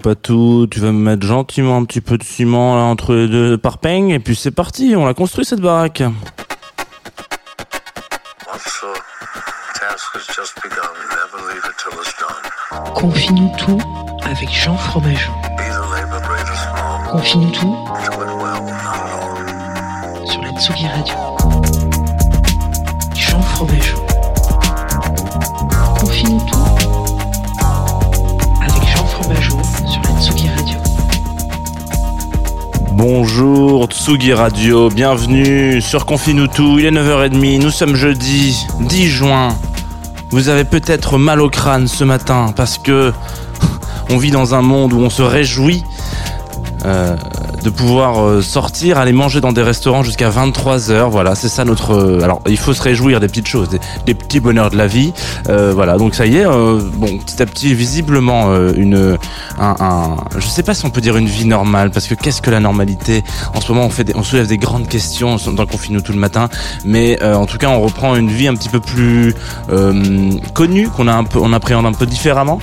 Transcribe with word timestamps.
Mon 0.00 0.14
patou, 0.14 0.66
tu 0.70 0.80
vas 0.80 0.92
me 0.92 0.98
mettre 0.98 1.26
gentiment 1.26 1.76
un 1.76 1.84
petit 1.84 2.00
peu 2.00 2.16
de 2.16 2.22
ciment 2.22 2.74
là, 2.74 2.84
entre 2.84 3.12
les 3.12 3.28
deux 3.28 3.58
par 3.58 3.76
peigne, 3.76 4.08
et 4.08 4.18
puis 4.18 4.34
c'est 4.34 4.50
parti, 4.50 4.94
on 4.96 5.04
l'a 5.04 5.12
construit 5.12 5.44
cette 5.44 5.60
baraque. 5.60 6.02
Confie-nous 12.94 13.52
tout 13.58 13.78
avec 14.24 14.48
Jean 14.50 14.76
Fromageau. 14.78 15.32
Confie-nous 17.10 17.50
tout 17.50 17.76
sur 20.24 20.40
la 20.40 20.50
Tsugi 20.58 20.86
Radio. 20.88 21.14
Jean 23.14 23.42
Fromageau. 23.42 23.99
Bonjour 33.02 33.86
Tsugi 33.86 34.34
Radio, 34.34 34.90
bienvenue 34.90 35.80
sur 35.80 36.04
Confine-nous 36.04 36.48
tout, 36.48 36.78
il 36.78 36.84
est 36.84 36.90
9h30, 36.90 37.58
nous 37.58 37.70
sommes 37.70 37.94
jeudi 37.94 38.66
10 38.78 39.08
juin. 39.08 39.56
Vous 40.28 40.50
avez 40.50 40.64
peut-être 40.64 41.16
mal 41.16 41.40
au 41.40 41.48
crâne 41.48 41.88
ce 41.88 42.04
matin 42.04 42.52
parce 42.54 42.76
que 42.76 43.14
on 44.10 44.18
vit 44.18 44.30
dans 44.30 44.54
un 44.54 44.60
monde 44.60 44.92
où 44.92 44.98
on 44.98 45.08
se 45.08 45.22
réjouit 45.22 45.82
euh, 46.84 47.16
de 47.62 47.70
pouvoir 47.70 48.22
euh, 48.22 48.42
sortir, 48.42 48.98
aller 48.98 49.12
manger 49.12 49.40
dans 49.40 49.52
des 49.52 49.62
restaurants 49.62 50.02
jusqu'à 50.02 50.30
23h. 50.30 51.08
Voilà, 51.10 51.34
c'est 51.34 51.48
ça 51.48 51.64
notre. 51.64 51.92
euh, 51.92 52.22
alors, 52.22 52.40
il 52.46 52.56
faut 52.56 52.72
se 52.72 52.82
réjouir 52.82 53.20
des 53.20 53.28
petites 53.28 53.48
choses, 53.48 53.68
des, 54.06 54.14
petits 54.14 54.40
bonheurs 54.40 54.70
de 54.70 54.76
la 54.76 54.86
vie. 54.86 55.12
Euh, 55.48 55.72
voilà, 55.74 55.96
donc 55.98 56.14
ça 56.14 56.26
y 56.26 56.36
est. 56.36 56.44
bon, 56.44 57.18
petit 57.18 57.42
à 57.42 57.46
petit, 57.46 57.74
visiblement, 57.74 58.54
une, 58.74 59.18
un, 59.58 59.76
un- 59.80 60.16
je 60.38 60.46
sais 60.46 60.62
pas 60.62 60.74
si 60.74 60.84
on 60.86 60.90
peut 60.90 61.00
dire 61.00 61.16
une 61.16 61.26
vie 61.26 61.44
normale, 61.46 61.90
parce 61.90 62.06
que 62.06 62.14
qu'est-ce 62.14 62.42
que 62.42 62.50
la 62.50 62.60
normalité? 62.60 63.22
En 63.54 63.60
ce 63.60 63.72
moment, 63.72 63.86
on 63.86 63.90
fait, 63.90 64.04
des- 64.04 64.16
on 64.16 64.22
soulève 64.22 64.46
des 64.46 64.58
grandes 64.58 64.88
questions 64.88 65.36
dans 65.54 65.62
le 65.62 65.68
confinement 65.68 66.00
tout 66.00 66.12
le 66.12 66.18
matin, 66.18 66.48
mais 66.84 67.22
en 67.22 67.46
tout 67.46 67.58
cas, 67.58 67.68
on 67.68 67.80
reprend 67.80 68.14
une 68.16 68.28
vie 68.30 68.48
un 68.48 68.54
petit 68.54 68.68
peu 68.68 68.80
plus 68.80 69.34
connue, 70.54 70.88
qu'on 70.88 71.08
a 71.08 71.22
on 71.36 71.52
appréhende 71.52 71.86
un 71.86 71.92
peu 71.92 72.06
différemment, 72.06 72.58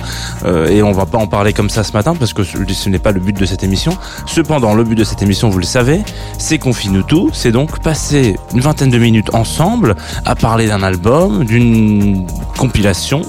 et 0.68 0.82
on 0.82 0.92
va 0.92 1.06
pas 1.06 1.18
en 1.18 1.26
parler 1.26 1.52
comme 1.52 1.70
ça 1.70 1.84
ce 1.84 1.92
matin, 1.92 2.14
parce 2.18 2.32
que 2.32 2.42
ce 2.44 2.58
ce 2.68 2.88
n'est 2.88 2.98
pas 2.98 3.12
le 3.12 3.20
but 3.20 3.36
de 3.38 3.44
cette 3.46 3.62
émission. 3.64 3.96
Cependant, 4.26 4.74
le 4.74 4.84
but 4.88 4.96
de 4.96 5.04
cette 5.04 5.22
émission, 5.22 5.48
vous 5.48 5.58
le 5.58 5.64
savez, 5.64 6.02
c'est 6.38 6.58
finit 6.72 7.02
tout. 7.04 7.30
C'est 7.32 7.52
donc 7.52 7.80
passer 7.80 8.36
une 8.52 8.60
vingtaine 8.60 8.90
de 8.90 8.98
minutes 8.98 9.34
ensemble 9.34 9.96
à 10.24 10.34
parler 10.34 10.66
d'un 10.68 10.82
album, 10.82 11.44
d'une 11.44 12.26
compilation, 12.56 13.22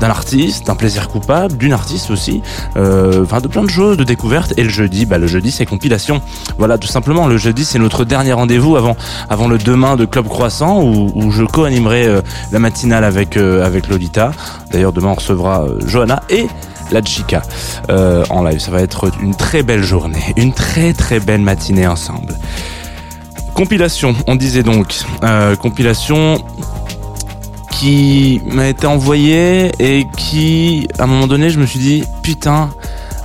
d'un 0.00 0.10
artiste, 0.10 0.66
d'un 0.66 0.74
plaisir 0.74 1.08
coupable, 1.08 1.56
d'une 1.56 1.72
artiste 1.72 2.10
aussi, 2.10 2.42
euh, 2.76 3.24
enfin 3.24 3.40
de 3.40 3.48
plein 3.48 3.62
de 3.62 3.70
choses, 3.70 3.96
de 3.96 4.04
découvertes. 4.04 4.54
Et 4.56 4.64
le 4.64 4.70
jeudi, 4.70 5.06
bah 5.06 5.18
le 5.18 5.26
jeudi 5.26 5.50
c'est 5.50 5.66
compilation. 5.66 6.20
Voilà, 6.58 6.78
tout 6.78 6.88
simplement. 6.88 7.26
Le 7.26 7.38
jeudi 7.38 7.64
c'est 7.64 7.78
notre 7.78 8.04
dernier 8.04 8.32
rendez-vous 8.32 8.76
avant 8.76 9.48
le 9.48 9.58
demain 9.58 9.96
de 9.96 10.04
Club 10.04 10.28
Croissant 10.28 10.82
où, 10.82 11.12
où 11.14 11.30
je 11.30 11.44
co-animerai 11.44 12.06
euh, 12.06 12.22
la 12.50 12.58
matinale 12.58 13.04
avec 13.04 13.36
euh, 13.36 13.64
avec 13.64 13.88
Lolita. 13.88 14.32
D'ailleurs 14.70 14.92
demain 14.92 15.08
on 15.08 15.14
recevra 15.14 15.66
Johanna 15.86 16.22
et 16.30 16.46
la 16.92 17.02
Chica 17.02 17.42
euh, 17.90 18.24
en 18.30 18.42
live. 18.44 18.58
Ça 18.60 18.70
va 18.70 18.80
être 18.82 19.10
une 19.20 19.34
très 19.34 19.62
belle 19.62 19.82
journée, 19.82 20.22
une 20.36 20.52
très 20.52 20.92
très 20.92 21.20
belle 21.20 21.40
matinée 21.40 21.86
ensemble. 21.86 22.34
Compilation, 23.54 24.14
on 24.26 24.34
disait 24.36 24.62
donc. 24.62 24.94
Euh, 25.24 25.56
compilation 25.56 26.42
qui 27.70 28.40
m'a 28.46 28.68
été 28.68 28.86
envoyée 28.86 29.72
et 29.78 30.06
qui, 30.16 30.88
à 30.98 31.04
un 31.04 31.06
moment 31.06 31.26
donné, 31.26 31.50
je 31.50 31.58
me 31.58 31.66
suis 31.66 31.78
dit, 31.80 32.04
putain, 32.22 32.70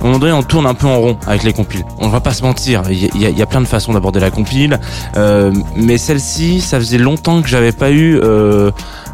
un 0.02 0.06
moment 0.06 0.18
donné, 0.18 0.32
on 0.32 0.42
tourne 0.42 0.66
un 0.66 0.74
peu 0.74 0.86
en 0.86 0.98
rond 0.98 1.16
avec 1.26 1.44
les 1.44 1.52
compiles. 1.52 1.84
On 1.98 2.08
va 2.08 2.20
pas 2.20 2.32
se 2.32 2.42
mentir, 2.42 2.82
il 2.90 3.08
y, 3.20 3.42
a- 3.42 3.46
plein 3.46 3.60
de 3.60 3.66
façons 3.66 3.92
d'aborder 3.92 4.20
la 4.20 4.30
compile, 4.30 4.78
euh, 5.16 5.52
mais 5.76 5.96
celle-ci, 5.96 6.60
ça 6.60 6.78
faisait 6.78 6.98
longtemps 6.98 7.40
que 7.42 7.48
j'avais 7.48 7.72
pas 7.72 7.90
eu 7.90 8.18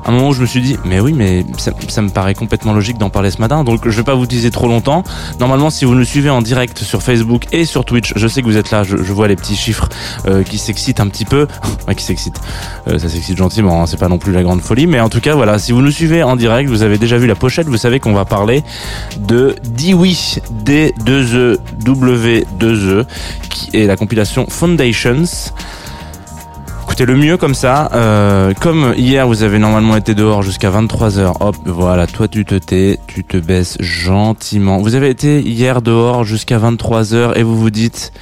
un 0.06 0.12
moment 0.12 0.28
où 0.28 0.32
je 0.32 0.40
me 0.40 0.46
suis 0.46 0.60
dit, 0.60 0.76
mais 0.84 1.00
oui, 1.00 1.12
mais 1.12 1.44
ça, 1.58 2.02
me 2.02 2.08
paraît 2.10 2.34
complètement 2.34 2.72
logique 2.72 2.98
d'en 2.98 3.10
parler 3.10 3.30
ce 3.30 3.40
matin, 3.40 3.64
donc 3.64 3.88
je 3.88 3.96
vais 3.96 4.02
pas 4.02 4.14
vous 4.14 4.26
teaser 4.26 4.50
trop 4.50 4.68
longtemps. 4.68 5.04
Normalement, 5.40 5.70
si 5.70 5.84
vous 5.84 5.94
nous 5.94 6.04
suivez 6.04 6.30
en 6.30 6.42
direct 6.42 6.78
sur 6.78 7.02
Facebook 7.02 7.44
et 7.52 7.64
sur 7.64 7.84
Twitch, 7.84 8.12
je 8.16 8.28
sais 8.28 8.42
que 8.42 8.46
vous 8.46 8.56
êtes 8.56 8.70
là, 8.70 8.82
je, 8.82 8.96
vois 8.96 9.28
les 9.28 9.36
petits 9.36 9.56
chiffres 9.56 9.88
euh, 10.26 10.42
qui 10.42 10.58
s'excitent 10.58 11.00
un 11.00 11.08
petit 11.08 11.24
peu, 11.24 11.46
ouais, 11.88 11.94
qui 11.94 12.04
s'excitent, 12.04 12.40
Euh, 12.88 12.98
ça 12.98 13.08
s'excite 13.08 13.36
gentiment, 13.36 13.82
hein, 13.82 13.86
c'est 13.86 13.98
pas 13.98 14.08
non 14.08 14.18
plus 14.18 14.32
la 14.32 14.42
grande 14.42 14.60
folie, 14.60 14.86
mais 14.86 15.00
en 15.00 15.08
tout 15.08 15.20
cas, 15.20 15.34
voilà, 15.34 15.58
si 15.58 15.72
vous 15.72 15.80
nous 15.80 15.90
suivez 15.90 16.22
en 16.22 16.36
direct, 16.36 16.68
vous 16.68 16.82
avez 16.82 16.98
déjà 16.98 17.16
vu 17.16 17.26
la 17.26 17.34
pochette, 17.34 17.66
vous 17.66 17.76
savez 17.76 18.00
qu'on 18.00 18.12
va 18.12 18.24
parler 18.24 18.62
de 19.18 19.56
Dewey, 19.64 20.14
D2E 20.64 21.58
W2E, 21.84 23.04
qui 23.48 23.76
est 23.76 23.86
la 23.86 23.96
compilation 23.96 24.46
Foundations. 24.48 25.52
Écoutez, 26.94 27.12
le 27.12 27.16
mieux 27.16 27.36
comme 27.36 27.56
ça, 27.56 27.90
euh, 27.92 28.54
comme 28.60 28.94
hier 28.96 29.26
vous 29.26 29.42
avez 29.42 29.58
normalement 29.58 29.96
été 29.96 30.14
dehors 30.14 30.42
jusqu'à 30.42 30.70
23h, 30.70 31.38
hop, 31.40 31.56
voilà, 31.66 32.06
toi 32.06 32.28
tu 32.28 32.44
te 32.44 32.54
tais, 32.54 33.00
tu 33.08 33.24
te 33.24 33.36
baisses 33.36 33.76
gentiment. 33.80 34.78
Vous 34.78 34.94
avez 34.94 35.10
été 35.10 35.40
hier 35.40 35.82
dehors 35.82 36.22
jusqu'à 36.22 36.56
23h 36.56 37.36
et 37.36 37.42
vous 37.42 37.58
vous 37.58 37.70
dites, 37.70 38.12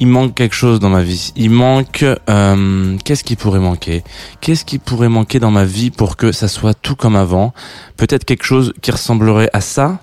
il 0.00 0.06
manque 0.06 0.32
quelque 0.32 0.54
chose 0.54 0.80
dans 0.80 0.88
ma 0.88 1.02
vie. 1.02 1.34
Il 1.36 1.50
manque, 1.50 2.02
euh, 2.30 2.96
qu'est-ce 3.04 3.24
qui 3.24 3.36
pourrait 3.36 3.58
manquer? 3.58 4.02
Qu'est-ce 4.40 4.64
qui 4.64 4.78
pourrait 4.78 5.10
manquer 5.10 5.38
dans 5.38 5.50
ma 5.50 5.66
vie 5.66 5.90
pour 5.90 6.16
que 6.16 6.32
ça 6.32 6.48
soit 6.48 6.72
tout 6.72 6.96
comme 6.96 7.16
avant? 7.16 7.52
Peut-être 7.98 8.24
quelque 8.24 8.44
chose 8.44 8.72
qui 8.80 8.90
ressemblerait 8.90 9.50
à 9.52 9.60
ça? 9.60 9.98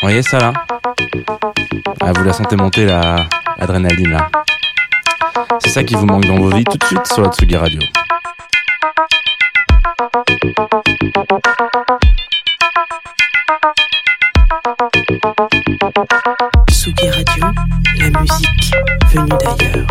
Vous 0.00 0.02
voyez 0.02 0.22
ça 0.22 0.38
là? 0.38 0.52
Ah, 2.00 2.12
vous 2.12 2.22
la 2.22 2.32
sentez 2.32 2.54
monter 2.54 2.86
la 2.86 3.26
adrénaline 3.58 4.12
là. 4.12 4.30
C'est 5.60 5.70
ça 5.70 5.84
qui 5.84 5.94
vous 5.94 6.06
manque 6.06 6.26
dans 6.26 6.36
vos 6.36 6.50
vies 6.50 6.64
tout 6.64 6.78
de 6.78 6.84
suite 6.84 7.06
sur 7.06 7.22
la 7.22 7.30
Tsugi 7.30 7.56
Radio. 7.56 7.80
Tsugi 16.68 17.10
Radio, 17.10 17.44
la 17.98 18.20
musique 18.20 18.74
venue 19.12 19.32
d'ailleurs. 19.40 19.86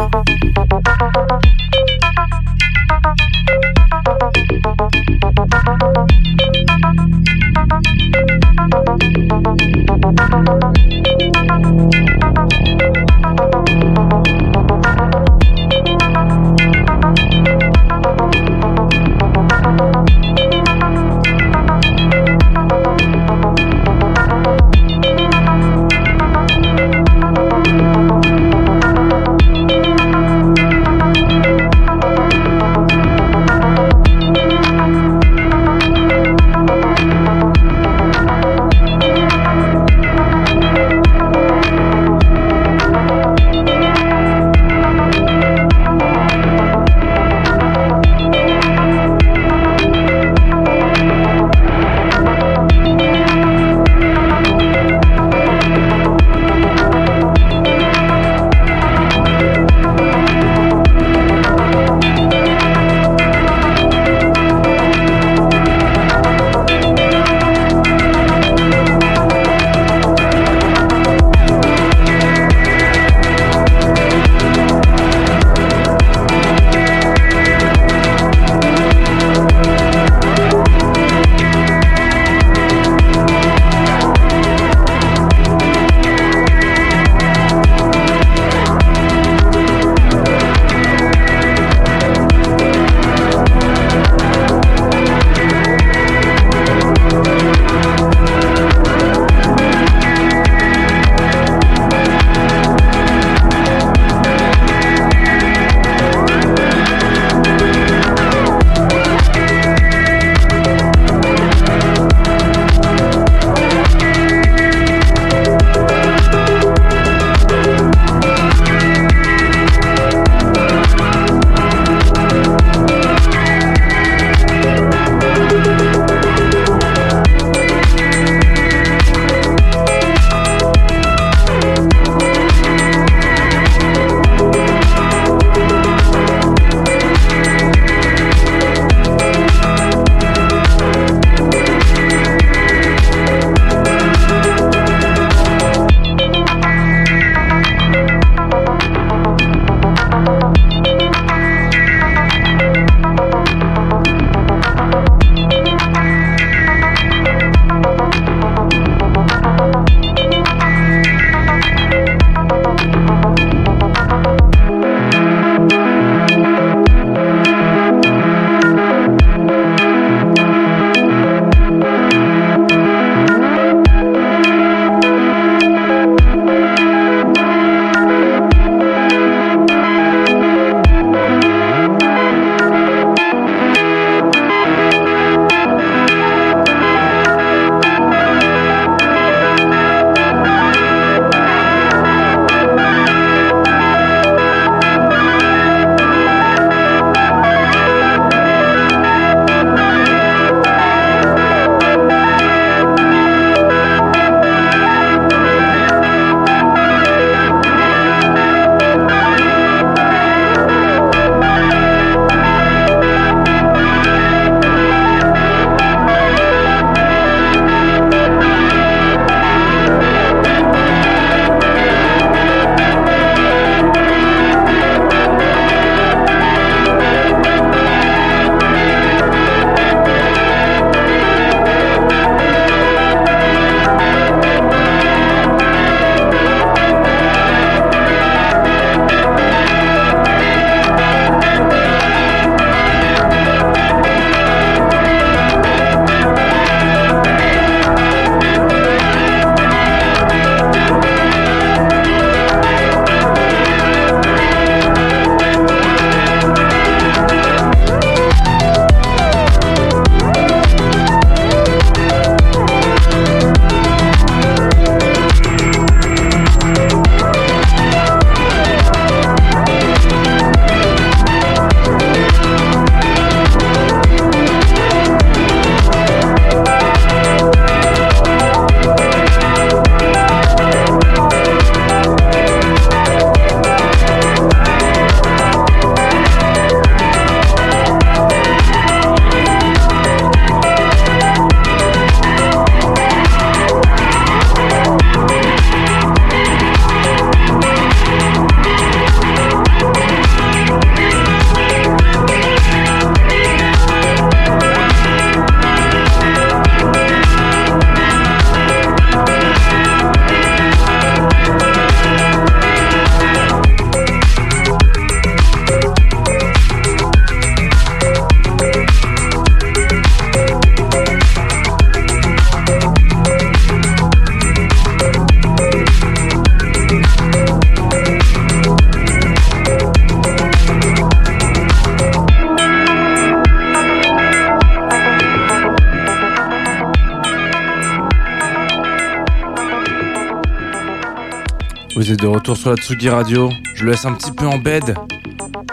Vous 342.02 342.12
êtes 342.12 342.20
de 342.20 342.26
retour 342.26 342.58
sur 342.58 342.72
la 342.72 342.78
Tsugi 342.78 343.10
Radio. 343.10 343.52
Je 343.76 343.86
le 343.86 343.92
laisse 343.92 344.06
un 344.06 344.14
petit 344.14 344.32
peu 344.32 344.48
en 344.48 344.58
bed. 344.58 344.96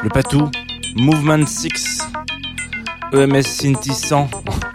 Le 0.03 0.11
patou. 0.11 0.51
Movement 0.95 1.47
6. 1.47 2.07
EMS 3.15 3.41
Cinti 3.45 3.95
100. 3.95 4.29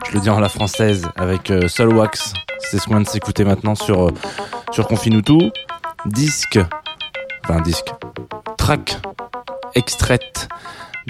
Je 0.08 0.14
le 0.16 0.20
dis 0.20 0.32
en 0.32 0.40
la 0.40 0.50
française 0.50 1.08
avec 1.16 1.52
euh, 1.52 1.68
Solwax. 1.68 2.34
C'est 2.58 2.80
ce 2.80 2.86
qu'on 2.86 2.96
vient 2.96 3.02
de 3.02 3.08
s'écouter 3.08 3.44
maintenant 3.46 3.76
sur, 3.76 4.08
euh, 4.08 4.12
sur 4.72 4.88
Confinutu. 4.88 5.52
Disque. 6.08 6.58
Enfin, 7.44 7.62
disque. 7.62 7.94
Track. 8.58 8.98
Extraite 9.76 10.48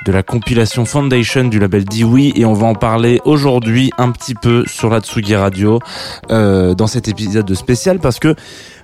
de 0.05 0.11
la 0.11 0.23
compilation 0.23 0.85
Foundation 0.85 1.45
du 1.45 1.59
label 1.59 1.85
Diwi 1.85 2.33
et 2.35 2.45
on 2.45 2.53
va 2.53 2.67
en 2.67 2.75
parler 2.75 3.21
aujourd'hui 3.25 3.91
un 3.97 4.11
petit 4.11 4.35
peu 4.35 4.65
sur 4.67 4.89
la 4.89 4.99
Tsugi 4.99 5.35
Radio 5.35 5.79
euh, 6.31 6.73
dans 6.73 6.87
cet 6.87 7.07
épisode 7.07 7.45
de 7.45 7.53
spécial 7.53 7.99
parce 7.99 8.19
que 8.19 8.35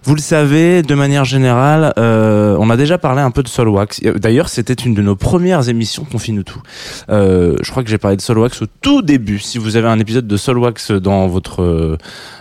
vous 0.03 0.15
le 0.15 0.22
savez, 0.22 0.82
de 0.82 0.96
manière 0.96 1.25
générale, 1.25 1.94
euh, 1.98 2.56
on 2.60 2.70
a 2.70 2.77
déjà 2.77 2.98
parlé 2.98 3.22
un 3.22 3.32
peu 3.32 3.44
de 3.44 3.48
Solwax. 3.48 4.01
D'ailleurs, 4.15 4.50
c'était 4.50 4.74
une 4.74 4.94
de 4.94 5.01
nos 5.01 5.15
premières 5.15 5.70
émissions 5.70 6.06
Confine 6.10 6.44
tout. 6.44 6.62
Euh, 7.10 7.56
je 7.62 7.72
crois 7.72 7.84
que 7.84 7.89
j'ai 7.89 7.98
parlé 7.98 8.18
de 8.18 8.22
Solwax 8.22 8.62
au 8.62 8.65
tout 8.82 9.01
début. 9.01 9.39
Si 9.39 9.58
vous 9.58 9.75
avez 9.75 9.88
un 9.88 10.00
épisode 10.00 10.27
de 10.27 10.38
Solwax 10.38 10.91
dans 10.91 11.27
votre 11.27 11.98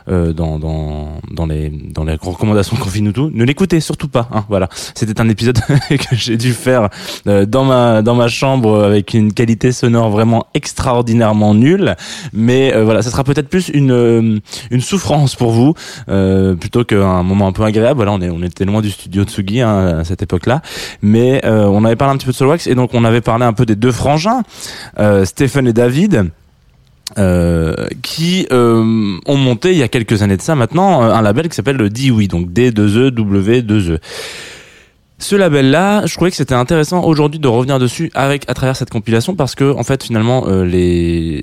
euh, 0.09 0.33
dans, 0.33 0.59
dans 0.59 1.47
les 1.47 1.71
dans 1.71 2.05
les 2.05 2.15
recommandations 2.15 2.77
Confine 2.77 3.13
tout, 3.13 3.31
ne 3.33 3.45
l'écoutez 3.45 3.81
surtout 3.81 4.09
pas. 4.09 4.29
Hein, 4.33 4.45
voilà, 4.49 4.69
c'était 4.95 5.21
un 5.21 5.29
épisode 5.29 5.59
que 5.89 6.17
j'ai 6.17 6.37
dû 6.37 6.53
faire 6.53 6.89
euh, 7.27 7.45
dans 7.45 7.65
ma 7.65 8.03
dans 8.03 8.15
ma 8.15 8.29
chambre 8.29 8.85
avec 8.85 9.15
une 9.15 9.33
qualité 9.33 9.73
sonore 9.73 10.11
vraiment 10.11 10.47
extraordinairement 10.55 11.55
nulle. 11.55 11.97
Mais 12.33 12.73
euh, 12.75 12.85
voilà, 12.85 13.03
ça 13.03 13.11
sera 13.11 13.25
peut-être 13.25 13.49
plus 13.49 13.69
une 13.69 13.91
euh, 13.91 14.39
une 14.71 14.81
souffrance 14.81 15.35
pour 15.35 15.51
vous 15.51 15.75
euh, 16.09 16.55
plutôt 16.55 16.85
qu'un 16.85 17.23
moment 17.23 17.48
un 17.49 17.53
peu 17.53 17.65
agréable. 17.65 17.97
Voilà, 17.97 18.13
on, 18.13 18.21
est, 18.21 18.31
on 18.31 18.43
était 18.43 18.65
loin 18.65 18.81
du 18.81 18.91
studio 18.91 19.25
Tsugi 19.25 19.61
hein, 19.61 19.99
à 19.99 20.05
cette 20.05 20.23
époque-là, 20.23 20.63
mais 21.03 21.41
euh, 21.45 21.65
on 21.65 21.85
avait 21.85 21.97
parlé 21.97 22.15
un 22.15 22.17
petit 22.17 22.27
peu 22.27 22.33
de 22.33 22.37
Solwax 22.37 22.67
et 22.67 22.75
donc 22.75 22.91
on 22.95 23.05
avait 23.05 23.21
parlé 23.21 23.45
un 23.45 23.53
peu 23.53 23.67
des 23.67 23.77
deux 23.77 23.93
frangins, 23.93 24.43
euh, 24.99 25.25
Stephen 25.25 25.67
et 25.67 25.73
David. 25.73 26.31
Euh, 27.17 27.75
qui 28.03 28.47
ont 28.51 29.37
monté 29.39 29.73
il 29.73 29.79
y 29.79 29.83
a 29.83 29.89
quelques 29.89 30.21
années 30.21 30.37
de 30.37 30.43
ça 30.43 30.55
maintenant 30.55 31.01
un 31.01 31.23
label 31.23 31.49
qui 31.49 31.57
s'appelle 31.57 31.79
le 31.79 31.89
DWI, 31.89 32.29
donc 32.29 32.51
D2E 32.51 33.09
W2E. 33.09 33.97
Ce 35.19 35.35
label-là, 35.35 36.05
je 36.05 36.15
trouvais 36.15 36.31
que 36.31 36.37
c'était 36.37 36.55
intéressant 36.55 37.03
aujourd'hui 37.03 37.41
de 37.41 37.49
revenir 37.49 37.79
dessus 37.79 38.11
avec 38.13 38.45
à 38.47 38.53
travers 38.53 38.77
cette 38.77 38.91
compilation 38.91 39.35
parce 39.37 39.55
que 39.55 39.73
en 39.73 39.85
fait 39.85 40.03
finalement 40.03 40.45
les 40.49 41.41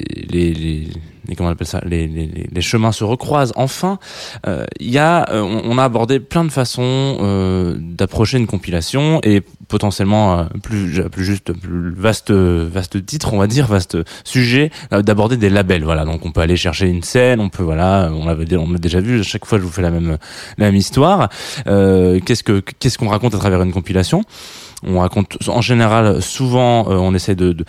les 1.28 1.36
comment 1.36 1.50
on 1.50 1.52
appelle 1.52 1.68
ça 1.68 1.82
les, 1.86 2.08
les, 2.08 2.48
les 2.52 2.62
chemins 2.62 2.92
se 2.92 3.04
recroisent. 3.04 3.54
Enfin 3.56 4.00
il 4.46 4.50
euh, 4.50 4.66
y 4.80 4.98
a 4.98 5.30
euh, 5.32 5.42
on, 5.42 5.72
on, 5.72 5.78
a 5.78 5.84
abordé 5.84 6.20
plein 6.20 6.44
de 6.46 6.52
façons 6.52 7.18
euh, 7.22 7.76
d'approcher 7.80 8.38
une 8.38 8.48
compilation 8.48 9.20
et 9.24 9.42
potentiellement 9.68 10.40
euh, 10.40 10.44
plus 10.62 11.02
plus 11.10 11.26
juste 11.26 11.54
plus 11.54 11.94
vaste 11.94 12.32
vaste 12.32 13.06
titre 13.06 13.34
on 13.34 13.38
va 13.38 13.48
dire 13.48 13.68
vaste 13.68 13.98
sujet 14.24 14.72
d'aborder 14.92 15.38
des 15.38 15.50
labels. 15.50 15.84
Voilà 15.84 16.06
donc 16.06 16.26
on 16.26 16.32
peut 16.32 16.42
aller 16.42 16.58
chercher 16.58 16.88
une 16.88 17.04
scène 17.04 17.40
on 17.40 17.50
peut 17.50 17.64
voilà 17.64 18.10
on 18.14 18.26
l'avait 18.26 18.56
on 18.58 18.72
l'a 18.72 18.80
déjà 18.80 19.00
vu 19.00 19.20
à 19.20 19.24
chaque 19.24 19.46
fois 19.46 19.58
je 19.58 19.64
vous 19.64 19.72
fais 19.72 19.82
la 19.82 19.92
même 19.92 20.18
la 20.58 20.66
même 20.66 20.76
histoire. 20.76 21.30
Qu'est-ce 21.66 22.44
que 22.44 22.60
qu'est-ce 22.60 22.98
qu'on 22.98 23.10
raconte 23.10 23.36
à 23.36 23.38
travers 23.38 23.62
une 23.62 23.74
compilation? 23.74 24.24
On 24.86 25.00
raconte 25.00 25.38
en 25.48 25.62
général 25.62 26.22
souvent 26.22 26.90
euh, 26.90 26.96
on 26.96 27.14
essaie 27.14 27.36
de, 27.36 27.54
de 27.54 27.66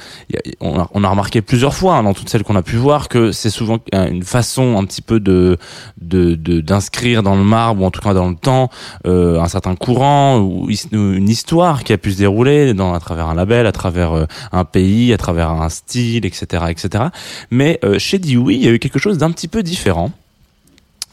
on, 0.60 0.78
a, 0.78 0.88
on, 0.92 1.04
a, 1.04 1.08
remarqué 1.08 1.42
plusieurs 1.42 1.74
fois 1.74 1.96
hein, 1.96 2.02
dans 2.02 2.14
toutes 2.14 2.28
celles 2.28 2.44
qu'on 2.44 2.56
a 2.56 2.62
pu 2.62 2.76
voir 2.76 3.08
que 3.08 3.32
c'est 3.32 3.50
souvent 3.50 3.78
une 3.92 4.22
façon 4.22 4.76
un 4.78 4.84
petit 4.84 5.02
peu 5.02 5.20
de 5.20 5.58
d'inscrire 5.98 7.22
de, 7.22 7.24
dans 7.24 7.36
le 7.36 7.44
marbre 7.44 7.82
ou 7.82 7.86
en 7.86 7.90
tout 7.90 8.00
cas 8.00 8.14
dans 8.14 8.28
le 8.28 8.36
temps 8.36 8.70
euh, 9.06 9.40
un 9.40 9.48
certain 9.48 9.74
courant 9.74 10.38
ou 10.38 10.68
une 10.92 11.28
histoire 11.28 11.84
qui 11.84 11.92
a 11.92 11.98
pu 11.98 12.12
se 12.12 12.18
dérouler 12.18 12.74
dans 12.74 12.94
à 12.94 13.00
travers 13.00 13.26
un 13.26 13.34
label 13.34 13.66
à 13.66 13.72
travers 13.72 14.12
euh, 14.12 14.26
un 14.52 14.64
pays 14.64 15.12
à 15.12 15.18
travers 15.18 15.50
un 15.50 15.68
style 15.68 16.26
etc 16.26 16.64
etc 16.68 17.04
mais 17.50 17.78
euh, 17.84 17.98
chez 17.98 18.18
Dewey 18.18 18.54
il 18.54 18.64
y 18.64 18.68
a 18.68 18.72
eu 18.72 18.78
quelque 18.78 18.98
chose 18.98 19.18
d'un 19.18 19.30
petit 19.30 19.48
peu 19.48 19.62
différent 19.62 20.10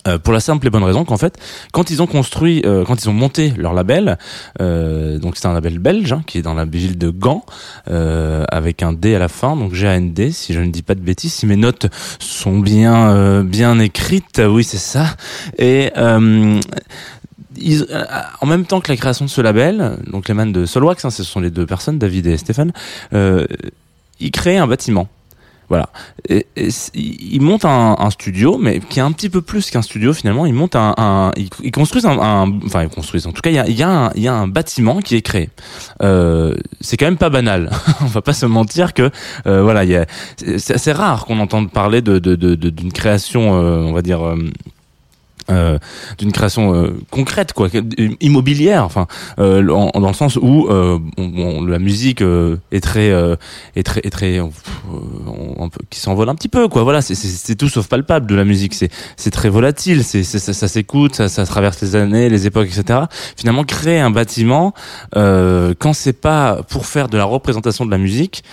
euh, 0.08 0.18
pour 0.18 0.34
la 0.34 0.40
simple 0.40 0.68
et 0.68 0.70
bonne 0.70 0.84
raison 0.84 1.06
qu'en 1.06 1.18
fait, 1.18 1.38
quand 1.72 1.90
ils 1.90 2.02
ont 2.02 2.08
construit, 2.08 2.62
euh, 2.66 2.84
quand 2.84 3.02
ils 3.02 3.10
ont 3.10 3.14
monté 3.14 3.54
leur 3.58 3.74
label, 3.74 4.18
euh, 4.62 5.18
donc 5.18 5.38
c'est 5.38 5.48
un 5.48 5.54
label 5.54 5.80
belge 5.80 6.12
hein, 6.12 6.24
qui 6.28 6.38
est 6.40 6.42
dans 6.42 6.54
la 6.54 6.66
ville 6.66 6.98
de 6.98 7.10
Gand, 7.10 7.46
avec 7.88 8.84
un 8.84 8.92
D 8.94 9.16
à 9.16 9.20
la 9.20 9.30
fin, 9.30 9.56
donc 9.56 9.74
G-A-N-D, 9.74 10.32
si 10.32 10.54
je 10.54 10.60
ne 10.60 10.72
dis 10.72 10.82
pas 10.82 10.96
de 10.96 11.00
bêtises, 11.00 11.34
si 11.34 11.46
mes 11.46 11.56
notes 11.56 11.88
sont 12.20 12.60
bien 12.60 13.44
bien 13.44 13.80
écrites, 13.80 14.42
oui 14.46 14.64
c'est 14.64 14.78
ça. 14.78 15.16
Et 15.58 15.92
en 15.96 16.60
même 18.46 18.66
temps 18.66 18.82
que 18.82 18.92
la 18.92 18.98
création 18.98 19.26
de 19.26 19.30
ce 19.30 19.42
label, 19.42 19.98
donc 20.08 20.28
les 20.28 20.34
man 20.34 20.52
de 20.52 20.66
Solwax, 20.66 21.06
hein, 21.06 21.12
ce 21.12 21.24
sont 21.24 21.40
les 21.40 21.50
deux 21.50 21.66
personnes, 21.66 21.98
David 21.98 22.28
et 22.28 22.38
Stéphane, 22.38 22.74
ils 23.12 24.32
créent 24.32 24.58
un 24.58 24.68
bâtiment 24.68 25.08
voilà. 25.74 25.90
Ils 26.94 27.42
montent 27.42 27.66
un, 27.66 28.10
studio, 28.12 28.60
mais 28.60 28.80
qui 28.80 29.00
est 29.00 29.02
un 29.02 29.12
petit 29.12 29.30
peu 29.30 29.42
plus 29.42 29.72
qu'un 29.72 29.82
studio 29.82 30.14
finalement. 30.14 30.46
Ils 30.46 30.54
montent 30.54 30.76
un, 30.76 31.32
ils, 31.36 31.72
construisent 31.72 32.06
un, 32.06 32.18
enfin 32.64 32.84
ils 32.84 32.90
construisent. 32.90 33.26
En 33.26 33.32
tout 33.32 33.42
cas, 33.42 33.50
il 33.50 33.76
y 33.76 33.82
a, 33.82 34.34
un, 34.34 34.48
bâtiment 34.48 35.00
qui 35.00 35.16
est 35.16 35.24
créé. 35.24 35.50
Euh, 36.04 36.54
c'est 36.80 36.96
quand 36.96 37.06
même 37.06 37.18
pas 37.18 37.32
banal. 37.32 37.72
On 38.02 38.06
va 38.06 38.22
pas 38.22 38.34
se 38.34 38.46
mentir 38.46 38.94
que 38.94 39.10
euh, 39.48 39.64
voilà, 39.64 40.06
c'est 40.58 40.92
rare 40.92 41.26
qu'on 41.26 41.40
entende 41.40 41.72
parler 41.72 42.04
de 42.04 42.20
d'une 42.20 42.94
création, 42.94 43.56
euh, 43.56 43.78
on 43.78 43.94
va 43.94 44.04
dire 44.04 44.36
euh, 45.50 45.78
d'une 46.18 46.32
création 46.32 46.74
euh, 46.74 46.94
concrète 47.12 47.54
quoi 47.54 47.68
immobilière 48.22 48.84
enfin 48.84 49.08
euh, 49.40 49.62
dans 49.64 50.08
le 50.08 50.14
sens 50.14 50.38
où 50.38 50.68
euh, 50.70 51.00
on, 51.18 51.66
la 51.66 51.80
musique 51.80 52.22
euh, 52.22 52.58
est 52.72 52.82
très 52.82 53.10
est 53.76 53.84
très 53.84 54.02
est 54.04 54.10
très 54.10 54.40
on, 54.40 54.52
on, 55.58 55.70
qui 55.90 56.00
s'envole 56.00 56.30
un 56.30 56.36
petit 56.36 56.48
peu 56.48 56.68
quoi 56.68 56.84
voilà 56.84 57.02
c'est 57.02 57.16
c'est 57.16 57.56
tout 57.56 57.70
sauf 57.70 57.88
palpable 57.88 58.26
de 58.26 58.36
la 58.36 58.46
musique 58.46 58.74
c'est 58.74 58.90
c'est 59.18 59.32
très 59.32 59.50
volatile 59.50 60.04
c'est 60.04 60.24
ça, 60.24 60.40
ça 60.40 60.68
s'écoute 60.68 61.16
ça, 61.16 61.30
ça 61.30 61.46
traverse 61.46 61.82
les 61.82 61.96
années 61.96 62.30
les 62.30 62.48
époques 62.48 62.68
etc 62.68 63.02
finalement 63.36 63.64
créer 63.64 64.00
un 64.00 64.12
bâtiment 64.12 64.74
quand 65.14 65.94
c'est 65.94 66.14
pas 66.14 66.62
pour 66.70 66.86
faire 66.86 67.10
de 67.10 67.18
la 67.18 67.26
représentation 67.26 67.86
de 67.86 67.92
la 67.92 67.98
musique 67.98 68.44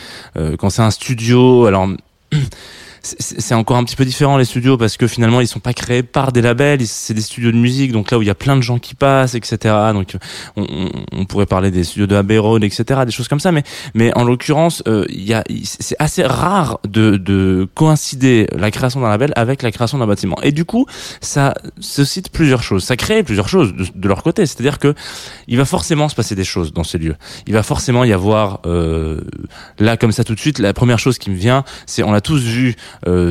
quand 0.59 0.71
c'est 0.71 0.83
un 0.83 0.91
studio 0.91 1.67
alors 1.67 1.89
c'est 3.03 3.55
encore 3.55 3.77
un 3.77 3.85
petit 3.85 3.97
peu 3.97 4.05
différent 4.05 4.37
les 4.37 4.45
studios 4.45 4.77
parce 4.77 4.97
que 4.97 5.07
finalement 5.07 5.41
ils 5.41 5.47
sont 5.47 5.61
pas 5.61 5.73
créés 5.73 6.03
par 6.03 6.33
des 6.33 6.43
labels, 6.43 6.87
c'est 6.87 7.15
des 7.15 7.23
studios 7.23 7.53
de 7.53 7.57
musique, 7.57 7.93
donc 7.93 8.11
là 8.11 8.19
où 8.19 8.23
il 8.23 8.27
y 8.27 8.31
a 8.31 8.35
plein 8.35 8.57
de 8.57 8.63
gens 8.63 8.79
qui 8.79 8.95
passent, 8.95 9.35
etc. 9.35 9.75
Donc 9.93 10.17
on, 10.57 10.91
on 11.13 11.25
pourrait 11.25 11.47
parler 11.47 11.71
des 11.71 11.85
studios 11.85 12.07
de 12.07 12.15
Abbey 12.15 12.39
Road, 12.39 12.63
etc. 12.65 13.01
Des 13.07 13.13
choses 13.13 13.29
comme 13.29 13.41
ça, 13.41 13.53
mais 13.53 13.63
mais 13.95 14.17
en 14.17 14.25
l'occurrence, 14.25 14.83
euh, 14.87 15.05
il 15.09 15.25
y 15.25 15.35
a 15.35 15.45
c'est 15.65 15.97
assez 15.99 16.23
rare 16.25 16.79
de, 16.87 17.17
de 17.17 17.69
coïncider 17.75 18.47
la 18.57 18.71
création 18.71 19.01
d'un 19.01 19.09
label 19.09 19.33
avec 19.37 19.63
la 19.63 19.71
création 19.71 19.99
d'un 19.99 20.07
bâtiment. 20.07 20.37
Et 20.43 20.53
du 20.53 20.65
coup, 20.65 20.87
ça 21.21 21.55
suscite 21.81 22.31
plusieurs 22.31 22.63
choses, 22.63 22.85
ça 22.85 22.97
crée 22.97 23.23
plusieurs 23.23 23.49
choses 23.49 23.75
de, 23.75 23.87
de 23.95 24.09
leur 24.09 24.23
côté. 24.23 24.47
C'est-à-dire 24.47 24.79
que 24.79 24.95
il 25.49 25.57
va 25.57 25.65
forcément 25.65 26.09
se 26.09 26.15
passer 26.15 26.35
des 26.35 26.45
choses 26.45 26.73
dans 26.73 26.85
ces 26.85 26.99
lieux. 26.99 27.17
Il 27.47 27.53
va 27.53 27.63
forcément 27.63 28.05
y 28.05 28.13
avoir 28.13 28.61
euh, 28.67 29.21
là 29.79 29.97
comme 29.97 30.13
ça 30.13 30.25
tout 30.25 30.35
de 30.35 30.41
suite. 30.41 30.59
La 30.59 30.73
première 30.73 30.99
chose 30.99 31.19
qui 31.19 31.31
me 31.31 31.37
vient, 31.37 31.65
c'est 31.87 32.03
on 32.03 32.13
l'a 32.13 32.21
tous 32.21 32.43
vu 32.43 32.77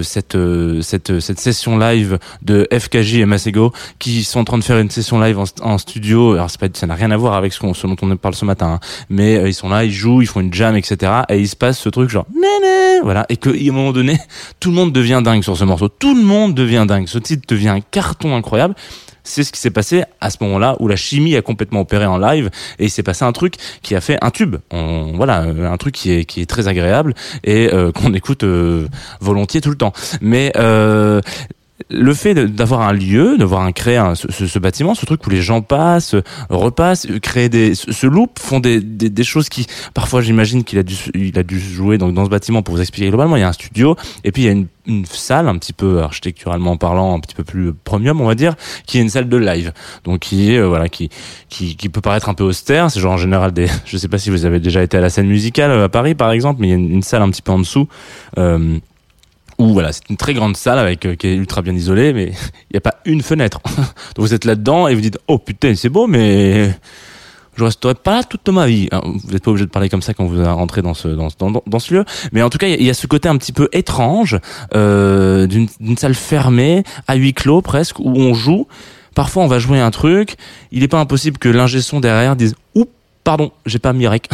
cette, 0.03 0.35
euh, 0.35 0.81
cette, 0.81 1.19
cette 1.19 1.39
session 1.39 1.77
live 1.77 2.19
de 2.41 2.67
FKJ 2.71 3.15
et 3.15 3.25
Masego 3.25 3.71
qui 3.99 4.23
sont 4.23 4.39
en 4.39 4.43
train 4.43 4.57
de 4.57 4.63
faire 4.63 4.79
une 4.79 4.89
session 4.89 5.19
live 5.19 5.39
en, 5.61 5.77
studio. 5.77 6.33
Alors 6.33 6.49
pas, 6.59 6.67
ça 6.73 6.87
n'a 6.87 6.95
rien 6.95 7.11
à 7.11 7.17
voir 7.17 7.33
avec 7.33 7.53
ce, 7.53 7.59
ce 7.73 7.87
dont 7.87 7.95
on 8.01 8.17
parle 8.17 8.35
ce 8.35 8.45
matin, 8.45 8.73
hein. 8.73 8.79
mais 9.09 9.37
euh, 9.37 9.47
ils 9.47 9.53
sont 9.53 9.69
là, 9.69 9.83
ils 9.83 9.91
jouent, 9.91 10.21
ils 10.21 10.27
font 10.27 10.39
une 10.39 10.53
jam, 10.53 10.75
etc. 10.75 11.11
Et 11.29 11.39
il 11.39 11.47
se 11.47 11.55
passe 11.55 11.79
ce 11.79 11.89
truc 11.89 12.09
genre 12.09 12.25
néné, 12.33 13.01
voilà, 13.03 13.25
et 13.29 13.37
que 13.37 13.49
à 13.49 13.53
un 13.53 13.73
moment 13.73 13.91
donné, 13.91 14.17
tout 14.59 14.69
le 14.69 14.75
monde 14.75 14.91
devient 14.91 15.21
dingue 15.23 15.43
sur 15.43 15.57
ce 15.57 15.63
morceau. 15.63 15.89
Tout 15.89 16.15
le 16.15 16.23
monde 16.23 16.53
devient 16.53 16.85
dingue. 16.87 17.07
Ce 17.07 17.17
titre 17.17 17.43
devient 17.47 17.69
un 17.69 17.81
carton 17.81 18.35
incroyable 18.35 18.75
c'est 19.23 19.43
ce 19.43 19.51
qui 19.51 19.59
s'est 19.59 19.71
passé 19.71 20.03
à 20.21 20.29
ce 20.29 20.37
moment-là 20.41 20.75
où 20.79 20.87
la 20.87 20.95
chimie 20.95 21.35
a 21.35 21.41
complètement 21.41 21.81
opéré 21.81 22.05
en 22.05 22.17
live 22.17 22.49
et 22.79 22.85
il 22.85 22.89
s'est 22.89 23.03
passé 23.03 23.25
un 23.25 23.31
truc 23.31 23.55
qui 23.81 23.95
a 23.95 24.01
fait 24.01 24.17
un 24.21 24.31
tube. 24.31 24.57
Voilà, 24.71 25.39
un 25.39 25.77
truc 25.77 25.95
qui 25.95 26.11
est 26.11 26.25
qui 26.25 26.41
est 26.41 26.45
très 26.45 26.67
agréable 26.67 27.13
et 27.43 27.73
euh, 27.73 27.91
qu'on 27.91 28.13
écoute 28.19 28.43
euh, 28.43 28.87
volontiers 29.19 29.61
tout 29.61 29.69
le 29.69 29.77
temps. 29.77 29.93
Mais 30.21 30.51
euh, 30.55 31.21
le 31.89 32.13
fait 32.13 32.33
d'avoir 32.33 32.81
un 32.81 32.93
lieu, 32.93 33.37
d'avoir 33.37 33.61
un 33.61 33.71
créer 33.71 33.97
un, 33.97 34.15
ce, 34.15 34.59
bâtiment, 34.59 34.95
ce 34.95 35.05
truc 35.05 35.25
où 35.25 35.29
les 35.29 35.41
gens 35.41 35.61
passent, 35.61 36.15
repassent, 36.49 37.07
créer 37.21 37.49
des, 37.49 37.73
ce 37.75 38.07
loop, 38.07 38.39
font 38.39 38.59
des, 38.59 38.79
des, 38.81 39.23
choses 39.23 39.49
qui, 39.49 39.65
parfois, 39.93 40.21
j'imagine 40.21 40.63
qu'il 40.63 40.77
a 40.77 40.83
dû, 40.83 40.95
il 41.15 41.37
a 41.39 41.43
dû 41.43 41.59
jouer 41.59 41.97
donc 41.97 42.13
dans 42.13 42.25
ce 42.25 42.29
bâtiment 42.29 42.61
pour 42.61 42.75
vous 42.75 42.81
expliquer 42.81 43.09
globalement. 43.09 43.37
Il 43.37 43.41
y 43.41 43.43
a 43.43 43.47
un 43.47 43.53
studio 43.53 43.95
et 44.23 44.31
puis 44.31 44.43
il 44.43 44.45
y 44.45 44.49
a 44.49 44.51
une, 44.51 44.67
salle 45.05 45.47
un 45.47 45.55
petit 45.59 45.73
peu 45.73 46.01
architecturalement 46.01 46.75
parlant, 46.75 47.15
un 47.15 47.19
petit 47.19 47.35
peu 47.35 47.43
plus 47.43 47.73
premium, 47.73 48.21
on 48.21 48.25
va 48.25 48.33
dire, 48.33 48.55
qui 48.87 48.97
est 48.97 49.01
une 49.01 49.09
salle 49.09 49.29
de 49.29 49.37
live. 49.37 49.71
Donc 50.03 50.19
qui 50.19 50.51
est 50.51 50.57
euh, 50.57 50.67
voilà, 50.67 50.89
qui, 50.89 51.09
qui 51.47 51.75
qui 51.75 51.89
peut 51.89 52.01
paraître 52.01 52.27
un 52.27 52.33
peu 52.33 52.43
austère. 52.43 52.89
C'est 52.89 52.99
genre 52.99 53.13
en 53.13 53.17
général 53.17 53.51
des, 53.51 53.67
je 53.85 53.97
sais 53.97 54.07
pas 54.07 54.17
si 54.17 54.31
vous 54.31 54.45
avez 54.45 54.59
déjà 54.59 54.81
été 54.81 54.97
à 54.97 55.01
la 55.01 55.11
scène 55.11 55.27
musicale 55.27 55.71
à 55.71 55.89
Paris 55.89 56.15
par 56.15 56.31
exemple, 56.31 56.61
mais 56.61 56.67
il 56.67 56.71
y 56.71 56.73
a 56.73 56.77
une, 56.77 56.91
une 56.91 57.03
salle 57.03 57.21
un 57.21 57.29
petit 57.29 57.43
peu 57.43 57.51
en 57.51 57.59
dessous. 57.59 57.87
Euh, 58.39 58.79
où 59.59 59.73
voilà, 59.73 59.91
c'est 59.93 60.09
une 60.09 60.17
très 60.17 60.33
grande 60.33 60.57
salle 60.57 60.79
avec 60.79 61.05
euh, 61.05 61.15
qui 61.15 61.27
est 61.27 61.35
ultra 61.35 61.61
bien 61.61 61.75
isolée, 61.75 62.13
mais 62.13 62.25
il 62.71 62.73
n'y 62.73 62.77
a 62.77 62.81
pas 62.81 62.95
une 63.05 63.21
fenêtre. 63.21 63.59
Donc 63.65 63.85
vous 64.25 64.33
êtes 64.33 64.45
là-dedans 64.45 64.87
et 64.87 64.95
vous 64.95 65.01
dites 65.01 65.19
oh 65.27 65.37
putain 65.37 65.75
c'est 65.75 65.89
beau, 65.89 66.07
mais 66.07 66.71
je 67.57 67.63
resterai 67.65 67.93
pas 67.93 68.15
là 68.17 68.23
toute 68.23 68.47
ma 68.49 68.65
vie. 68.67 68.87
Vous 69.03 69.31
n'êtes 69.33 69.43
pas 69.43 69.51
obligé 69.51 69.65
de 69.65 69.69
parler 69.71 69.89
comme 69.89 70.01
ça 70.01 70.13
quand 70.13 70.25
vous 70.25 70.43
rentrez 70.43 70.81
dans 70.81 70.93
ce 70.93 71.09
dans, 71.09 71.29
ce- 71.79 71.93
lieu, 71.93 72.05
mais 72.31 72.41
en 72.41 72.49
tout 72.49 72.57
cas 72.57 72.67
il 72.67 72.81
y 72.81 72.89
a- 72.89 72.93
ce 72.93 73.05
côté 73.05 73.27
un 73.29 73.37
petit 73.37 73.51
peu 73.51 73.67
étrange 73.73 74.39
euh, 74.75 75.45
d'une 75.45 75.97
salle 75.97 76.15
fermée 76.15 76.83
à 77.07 77.15
huis 77.15 77.33
clos 77.33 77.61
presque 77.61 77.99
où 77.99 78.13
on 78.15 78.33
joue. 78.33 78.65
Parfois 79.15 79.43
on 79.43 79.47
va 79.47 79.59
jouer 79.59 79.79
un 79.81 79.91
truc, 79.91 80.35
il 80.71 80.79
n'est 80.79 80.87
pas 80.87 80.99
impossible 80.99 81.37
que 81.37 81.49
l'ingé 81.49 81.79
derrière 81.99 82.35
dise 82.37 82.55
oups 82.75 82.91
pardon, 83.23 83.51
j'ai 83.65 83.79
pas 83.79 83.93
mis 83.93 84.07
rec. 84.07 84.27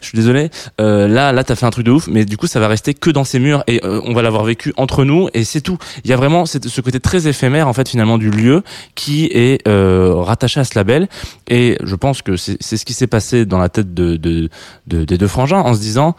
je 0.00 0.06
suis 0.08 0.16
désolé. 0.16 0.50
Euh, 0.80 1.06
là, 1.08 1.32
là, 1.32 1.44
t'as 1.44 1.54
fait 1.54 1.66
un 1.66 1.70
truc 1.70 1.86
de 1.86 1.90
ouf, 1.92 2.08
mais 2.08 2.24
du 2.24 2.36
coup, 2.36 2.46
ça 2.46 2.60
va 2.60 2.68
rester 2.68 2.94
que 2.94 3.10
dans 3.10 3.24
ces 3.24 3.38
murs 3.38 3.62
et 3.66 3.80
euh, 3.84 4.00
on 4.04 4.12
va 4.12 4.22
l'avoir 4.22 4.44
vécu 4.44 4.72
entre 4.76 5.04
nous 5.04 5.28
et 5.34 5.44
c'est 5.44 5.60
tout. 5.60 5.78
Il 6.04 6.10
y 6.10 6.12
a 6.12 6.16
vraiment 6.16 6.46
ce 6.46 6.80
côté 6.80 7.00
très 7.00 7.26
éphémère 7.28 7.68
en 7.68 7.72
fait 7.72 7.88
finalement 7.88 8.18
du 8.18 8.30
lieu 8.30 8.62
qui 8.94 9.26
est 9.26 9.66
euh, 9.68 10.14
rattaché 10.16 10.60
à 10.60 10.64
ce 10.64 10.72
label 10.76 11.08
et 11.48 11.78
je 11.82 11.94
pense 11.94 12.22
que 12.22 12.36
c'est 12.36 12.56
c'est 12.60 12.76
ce 12.76 12.84
qui 12.84 12.92
s'est 12.94 13.06
passé 13.06 13.46
dans 13.46 13.58
la 13.58 13.68
tête 13.68 13.94
de, 13.94 14.16
de, 14.16 14.48
de- 14.86 15.04
des 15.04 15.18
deux 15.18 15.28
frangins 15.28 15.60
en 15.60 15.74
se 15.74 15.80
disant, 15.80 16.16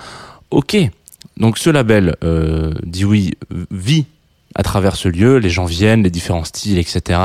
ok, 0.52 0.78
donc 1.38 1.58
ce 1.58 1.70
label 1.70 2.16
euh, 2.24 2.74
dit 2.86 3.04
oui 3.06 3.32
vit 3.72 4.06
à 4.56 4.64
travers 4.64 4.96
ce 4.96 5.10
lieu, 5.10 5.38
les 5.38 5.50
gens 5.50 5.66
viennent, 5.66 6.04
les 6.04 6.10
différents 6.10 6.46
styles, 6.46 6.78
etc. 6.78 7.20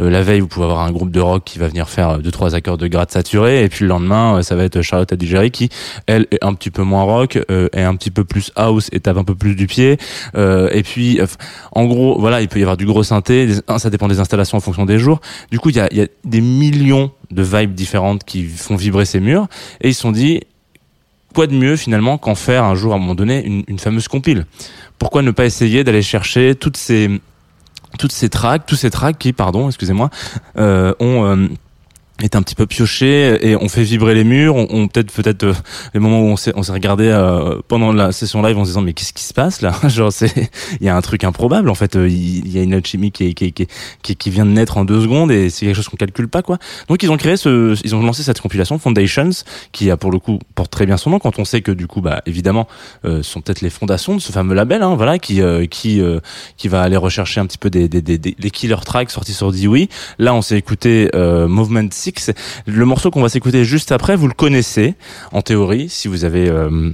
Euh, 0.00 0.10
la 0.10 0.22
veille, 0.22 0.40
vous 0.40 0.48
pouvez 0.48 0.66
avoir 0.66 0.80
un 0.80 0.92
groupe 0.92 1.10
de 1.10 1.20
rock 1.20 1.42
qui 1.44 1.58
va 1.58 1.68
venir 1.68 1.88
faire 1.88 2.10
euh, 2.10 2.18
deux 2.18 2.30
trois 2.30 2.54
accords 2.54 2.78
de 2.78 2.86
gratte 2.86 3.10
saturé, 3.10 3.64
et 3.64 3.68
puis 3.68 3.84
le 3.84 3.88
lendemain, 3.88 4.36
euh, 4.36 4.42
ça 4.42 4.54
va 4.54 4.64
être 4.64 4.82
Charlotte 4.82 5.12
Adigéry 5.12 5.50
qui, 5.50 5.70
elle, 6.06 6.26
est 6.30 6.44
un 6.44 6.54
petit 6.54 6.70
peu 6.70 6.82
moins 6.82 7.02
rock, 7.02 7.38
euh, 7.50 7.68
est 7.72 7.82
un 7.82 7.96
petit 7.96 8.10
peu 8.10 8.24
plus 8.24 8.52
house 8.56 8.88
et 8.92 9.00
tape 9.00 9.16
un 9.16 9.24
peu 9.24 9.34
plus 9.34 9.54
du 9.54 9.66
pied. 9.66 9.96
Euh, 10.36 10.68
et 10.72 10.82
puis, 10.82 11.20
euh, 11.20 11.26
en 11.72 11.86
gros, 11.86 12.20
voilà, 12.20 12.42
il 12.42 12.48
peut 12.48 12.58
y 12.58 12.62
avoir 12.62 12.76
du 12.76 12.86
gros 12.86 13.02
synthé. 13.02 13.48
ça 13.78 13.90
dépend 13.90 14.08
des 14.08 14.20
installations 14.20 14.58
en 14.58 14.60
fonction 14.60 14.84
des 14.84 14.98
jours. 14.98 15.20
Du 15.50 15.58
coup, 15.58 15.70
il 15.70 15.76
y 15.76 15.80
a, 15.80 15.92
y 15.92 16.02
a 16.02 16.06
des 16.24 16.40
millions 16.40 17.10
de 17.30 17.42
vibes 17.42 17.74
différentes 17.74 18.24
qui 18.24 18.44
font 18.44 18.76
vibrer 18.76 19.06
ces 19.06 19.20
murs, 19.20 19.48
et 19.80 19.88
ils 19.88 19.94
se 19.94 20.02
sont 20.02 20.12
dit 20.12 20.42
quoi 21.34 21.46
de 21.46 21.54
mieux 21.54 21.76
finalement 21.76 22.16
qu'en 22.16 22.36
faire 22.36 22.64
un 22.64 22.76
jour 22.76 22.92
à 22.92 22.96
un 22.96 22.98
moment 23.00 23.16
donné 23.16 23.44
une, 23.44 23.64
une 23.66 23.80
fameuse 23.80 24.06
compile 24.06 24.46
pourquoi 24.98 25.22
ne 25.22 25.30
pas 25.30 25.44
essayer 25.44 25.84
d'aller 25.84 26.02
chercher 26.02 26.54
toutes 26.54 26.76
ces 26.76 27.20
toutes 27.98 28.12
ces 28.12 28.28
tracks, 28.28 28.66
tous 28.66 28.74
ces 28.74 28.90
tracks 28.90 29.18
qui, 29.18 29.32
pardon, 29.32 29.68
excusez-moi, 29.68 30.10
euh, 30.58 30.92
ont 30.98 31.48
été 32.22 32.38
un 32.38 32.42
petit 32.42 32.54
peu 32.54 32.66
piochés 32.66 33.38
et 33.46 33.56
on 33.56 33.68
fait 33.68 33.82
vibrer 33.82 34.14
les 34.14 34.22
murs. 34.24 34.54
On, 34.54 34.66
on 34.70 34.88
peut-être 34.88 35.10
peut-être 35.12 35.42
euh, 35.42 35.52
les 35.94 36.00
moments 36.00 36.20
où 36.20 36.26
on 36.26 36.36
s'est 36.36 36.52
on 36.54 36.62
s'est 36.62 36.72
regardé 36.72 37.08
euh, 37.08 37.60
pendant 37.66 37.92
la 37.92 38.12
session 38.12 38.40
live 38.42 38.56
en 38.56 38.64
se 38.64 38.70
disant 38.70 38.82
mais 38.82 38.92
qu'est-ce 38.92 39.12
qui 39.12 39.24
se 39.24 39.34
passe 39.34 39.60
là? 39.62 39.74
Genre 39.88 40.12
c'est 40.12 40.32
il 40.80 40.86
y 40.86 40.88
a 40.88 40.96
un 40.96 41.00
truc 41.02 41.24
improbable 41.24 41.68
en 41.68 41.74
fait. 41.74 41.96
euh, 41.96 42.08
Il 42.08 42.50
y 42.52 42.58
a 42.58 42.62
une 42.62 42.72
alchimie 42.74 43.10
qui, 43.10 43.24
est- 43.26 43.34
qui, 43.34 43.46
est- 43.46 43.50
qui, 43.50 43.62
est- 43.64 44.14
qui, 44.14 44.30
vient 44.30 44.46
de 44.46 44.52
naître 44.52 44.76
en 44.78 44.84
deux 44.84 45.00
secondes 45.02 45.32
et 45.32 45.50
c'est 45.50 45.66
quelque 45.66 45.74
chose 45.74 45.88
qu'on 45.88 45.96
calcule 45.96 46.28
pas 46.28 46.42
quoi. 46.42 46.58
Donc 46.88 47.02
ils 47.02 47.10
ont 47.10 47.16
créé 47.16 47.36
ce, 47.36 47.76
ils 47.84 47.94
ont 47.96 48.02
lancé 48.02 48.22
cette 48.22 48.40
compilation 48.40 48.78
Foundations 48.78 49.30
qui 49.72 49.90
a 49.90 49.96
pour 49.96 50.10
le 50.12 50.18
coup 50.20 50.38
porte 50.54 50.70
très 50.70 50.86
bien 50.86 50.96
son 50.96 51.10
nom 51.10 51.18
quand 51.18 51.38
on 51.40 51.44
sait 51.44 51.62
que 51.62 51.72
du 51.72 51.86
coup 51.88 52.00
bah 52.00 52.22
évidemment 52.26 52.68
euh, 53.04 53.22
sont 53.24 53.40
peut-être 53.40 53.60
les 53.60 53.70
fondations 53.70 54.14
de 54.14 54.20
ce 54.20 54.30
fameux 54.32 54.54
label 54.54 54.82
hein, 54.82 54.94
voilà 54.94 55.18
qui 55.18 55.42
euh, 55.42 55.66
qui 55.66 56.00
qui 56.56 56.68
va 56.68 56.82
aller 56.82 56.96
rechercher 56.96 57.40
un 57.40 57.46
petit 57.46 57.58
peu 57.58 57.70
des 57.70 57.88
des 57.88 58.02
des, 58.02 58.18
des, 58.18 58.50
killer 58.50 58.76
tracks 58.86 59.10
sortis 59.10 59.34
sur 59.34 59.50
Dewey. 59.52 59.88
Là 60.18 60.32
on 60.34 60.42
s'est 60.42 60.56
écouté 60.56 61.10
Movement 61.14 61.88
6 62.12 62.32
le 62.66 62.84
morceau 62.84 63.10
qu'on 63.10 63.22
va 63.22 63.28
s'écouter 63.28 63.64
juste 63.64 63.92
après 63.92 64.16
vous 64.16 64.28
le 64.28 64.34
connaissez 64.34 64.94
en 65.32 65.42
théorie 65.42 65.88
si 65.88 66.08
vous 66.08 66.24
avez 66.24 66.48
euh, 66.48 66.90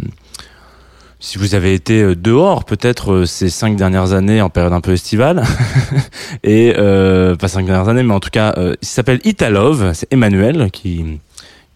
si 1.18 1.38
vous 1.38 1.54
avez 1.54 1.74
été 1.74 2.02
euh, 2.02 2.16
dehors 2.16 2.64
peut-être 2.64 3.12
euh, 3.12 3.26
ces 3.26 3.50
cinq 3.50 3.76
dernières 3.76 4.12
années 4.12 4.40
en 4.40 4.48
période 4.48 4.72
un 4.72 4.80
peu 4.80 4.92
estivale. 4.92 5.44
Et 6.44 6.72
pas 6.72 7.48
cinq 7.48 7.66
dernières 7.66 7.88
années 7.88 8.02
mais 8.02 8.14
en 8.14 8.20
tout 8.20 8.30
cas 8.30 8.54
il 8.80 8.88
s'appelle 8.88 9.20
Italove 9.24 9.92
c'est 9.94 10.12
Emmanuel 10.12 10.70
qui 10.70 11.18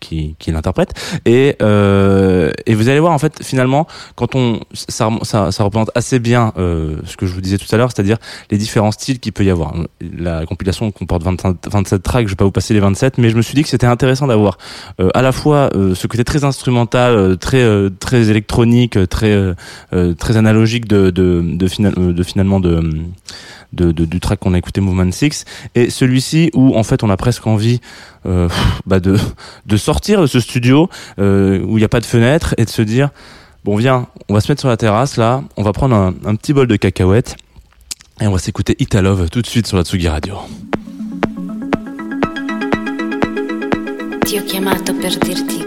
qui, 0.09 0.37
l'interprète. 0.53 0.93
Et 1.25 1.57
euh, 1.63 2.53
et 2.67 2.75
vous 2.75 2.89
allez 2.89 3.01
voir 3.01 3.13
en 3.13 3.19
fait 3.19 3.43
finalement 3.43 3.87
quand 4.17 4.35
on 4.35 4.61
ça 4.73 5.09
ça, 5.23 5.65
représente 5.65 5.91
assez 5.95 6.19
bien 6.19 6.53
euh, 6.59 6.97
ce 7.05 7.17
que 7.17 7.27
je 7.27 7.33
vous 7.35 7.41
disais 7.41 7.59
tout 7.59 7.67
à 7.73 7.77
l'heure 7.77 7.91
c'est-à-dire 7.93 8.19
les 8.51 8.59
différents 8.59 8.93
styles 8.93 9.19
qu'il 9.21 9.33
peut 9.33 9.45
y 9.45 9.51
avoir. 9.51 9.75
La 10.17 10.47
compilation 10.47 10.91
comporte 10.91 11.23
25 11.23 11.57
27 11.71 12.03
tracks 12.03 12.27
je 12.27 12.33
vais 12.33 12.37
pas 12.37 12.45
vous 12.45 12.51
passer 12.51 12.75
les 12.75 12.81
27 12.81 13.19
mais 13.19 13.31
je 13.31 13.37
me 13.37 13.43
suis 13.43 13.55
dit 13.55 13.63
que 13.63 13.69
c'était 13.69 13.87
intéressant 13.87 14.27
d'avoir 14.27 14.59
euh, 15.01 15.09
à 15.15 15.23
la 15.23 15.33
fois 15.33 15.71
ce 15.95 16.07
côté 16.07 16.25
très 16.25 16.45
instrumental 16.45 17.37
très 17.39 17.65
très 18.01 18.29
électronique 18.31 18.99
très 19.09 19.55
très 20.19 20.37
analogique 20.37 20.87
de 20.87 21.11
de 21.11 21.43
de, 21.45 21.67
final- 21.69 21.95
de 22.15 22.23
finalement 22.23 22.61
de, 22.61 22.81
de- 23.73 23.93
du 24.05 24.21
track 24.21 24.39
qu'on 24.41 24.55
a 24.55 24.59
écouté 24.59 24.81
Movement 24.81 25.11
6 25.11 25.45
et 25.75 25.91
celui-ci 25.91 26.51
où 26.55 26.77
en 26.77 26.83
fait 26.83 27.03
on 27.03 27.11
a 27.11 27.17
presque 27.17 27.47
envie 27.47 27.81
euh, 28.27 28.49
bah 28.87 29.01
de 29.01 29.17
de 29.67 29.77
sortir 29.77 30.21
de 30.21 30.27
ce 30.27 30.41
studio 30.41 30.89
euh, 31.19 31.61
où 31.61 31.77
il 31.79 31.81
n'y 31.81 31.85
a 31.85 31.89
pas 31.89 32.01
de 32.01 32.07
fenêtre 32.07 32.55
et 32.59 32.65
de 32.65 32.71
se 32.71 32.83
dire 32.83 33.11
bon 33.65 33.77
viens 33.77 34.07
on 34.29 34.35
va 34.35 34.41
se 34.41 34.51
mettre 34.51 34.61
sur 34.61 34.69
la 34.69 34.77
terrasse 34.77 35.17
là 35.17 35.43
on 35.57 35.63
va 35.63 35.73
prendre 35.73 35.95
un, 35.95 36.15
un 36.25 36.35
petit 36.35 36.53
bol 36.53 36.67
de 36.67 36.77
cacahuètes 36.77 37.37
et 38.21 38.27
on 38.27 38.33
va 38.33 38.39
s'écouter 38.39 38.77
Italove 38.79 39.29
tout 39.31 39.43
de 39.43 39.47
suite 39.47 39.67
sur 39.67 39.77
la 39.77 39.85
Tsugi 39.85 40.09
Radio 40.09 40.39
per 45.01 45.17
dirti. 45.21 45.65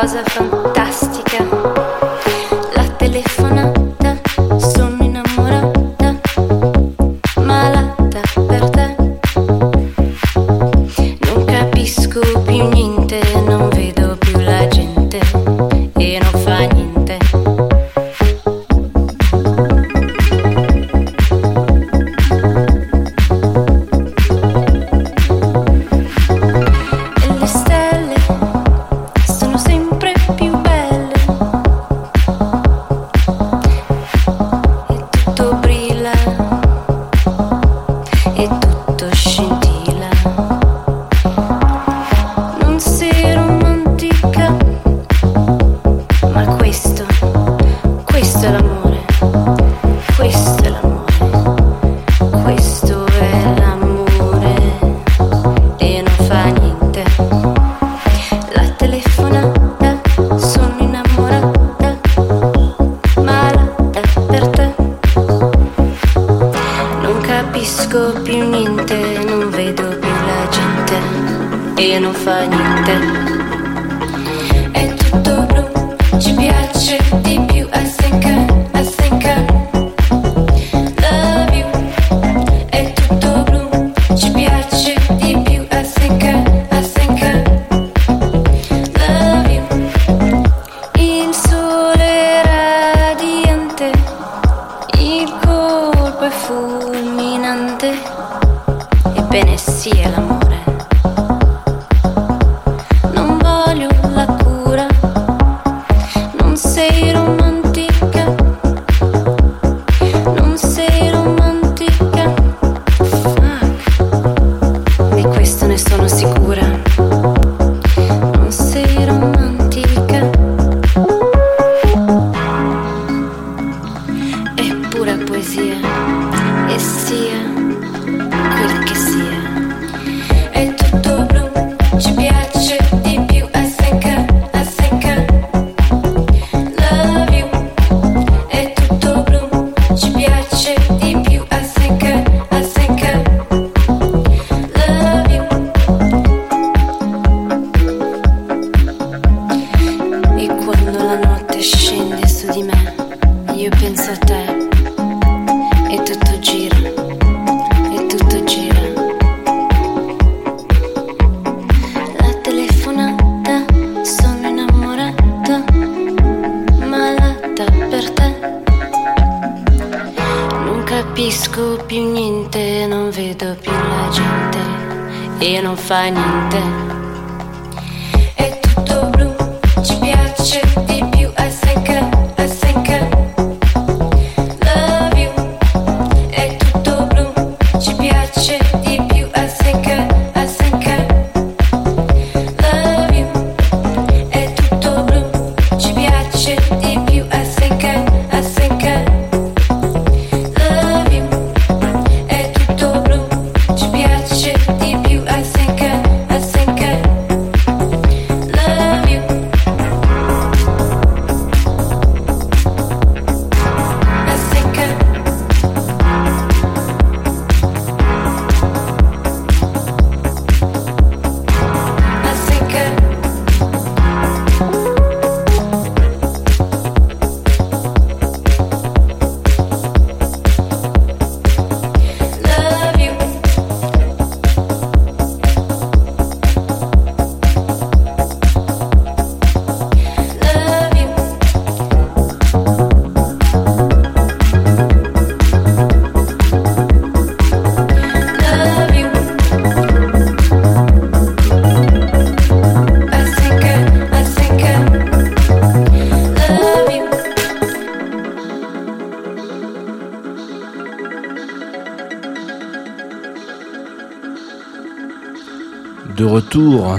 cause 0.00 0.14
of 0.14 0.59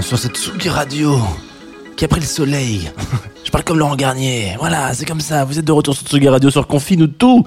sur 0.00 0.18
cette 0.18 0.36
Tsugi 0.36 0.70
Radio 0.70 1.18
qui 1.96 2.06
a 2.06 2.08
pris 2.08 2.20
le 2.20 2.26
soleil. 2.26 2.90
Comme 3.64 3.78
Laurent 3.78 3.96
Garnier. 3.96 4.56
Voilà, 4.58 4.92
c'est 4.94 5.04
comme 5.04 5.20
ça. 5.20 5.44
Vous 5.44 5.58
êtes 5.58 5.64
de 5.64 5.72
retour 5.72 5.94
sur 5.94 6.06
Tsugi 6.06 6.28
Radio 6.28 6.50
sur 6.50 6.66
Confine 6.66 7.02
ou 7.02 7.06
tout. 7.06 7.44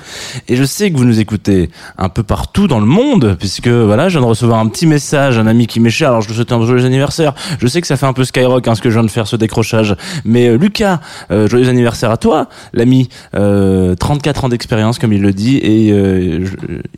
Et 0.48 0.56
je 0.56 0.64
sais 0.64 0.92
que 0.92 0.98
vous 0.98 1.04
nous 1.04 1.20
écoutez 1.20 1.70
un 1.98 2.10
peu 2.10 2.24
partout 2.24 2.68
dans 2.68 2.80
le 2.80 2.86
monde, 2.86 3.36
puisque 3.40 3.68
voilà, 3.68 4.08
je 4.08 4.18
viens 4.18 4.26
de 4.26 4.30
recevoir 4.30 4.60
un 4.60 4.68
petit 4.68 4.88
message, 4.88 5.38
un 5.38 5.48
ami 5.48 5.68
qui 5.68 5.80
m'est 5.80 5.90
cher. 5.90 6.10
Alors 6.10 6.22
je 6.22 6.30
lui 6.30 6.36
souhaite 6.36 6.52
un 6.52 6.66
joyeux 6.66 6.86
anniversaire. 6.86 7.34
Je 7.60 7.68
sais 7.68 7.82
que 7.82 7.88
ça 7.88 7.98
fait 7.98 8.06
un 8.06 8.14
peu 8.14 8.24
Skyrock, 8.24 8.68
hein, 8.68 8.76
ce 8.76 8.82
que 8.82 8.90
je 8.90 8.96
viens 8.96 9.04
de 9.04 9.12
faire, 9.12 9.28
ce 9.28 9.36
décrochage. 9.36 9.96
Mais 10.24 10.48
euh, 10.48 10.58
Lucas, 10.58 11.00
euh, 11.32 11.48
joyeux 11.48 11.70
anniversaire 11.70 12.12
à 12.12 12.18
toi, 12.18 12.48
l'ami. 12.74 13.10
Euh, 13.36 13.96
34 13.96 14.46
ans 14.46 14.50
d'expérience, 14.50 15.00
comme 15.00 15.14
il 15.14 15.22
le 15.22 15.34
dit, 15.34 15.58
et 15.58 15.92
euh, 15.92 16.46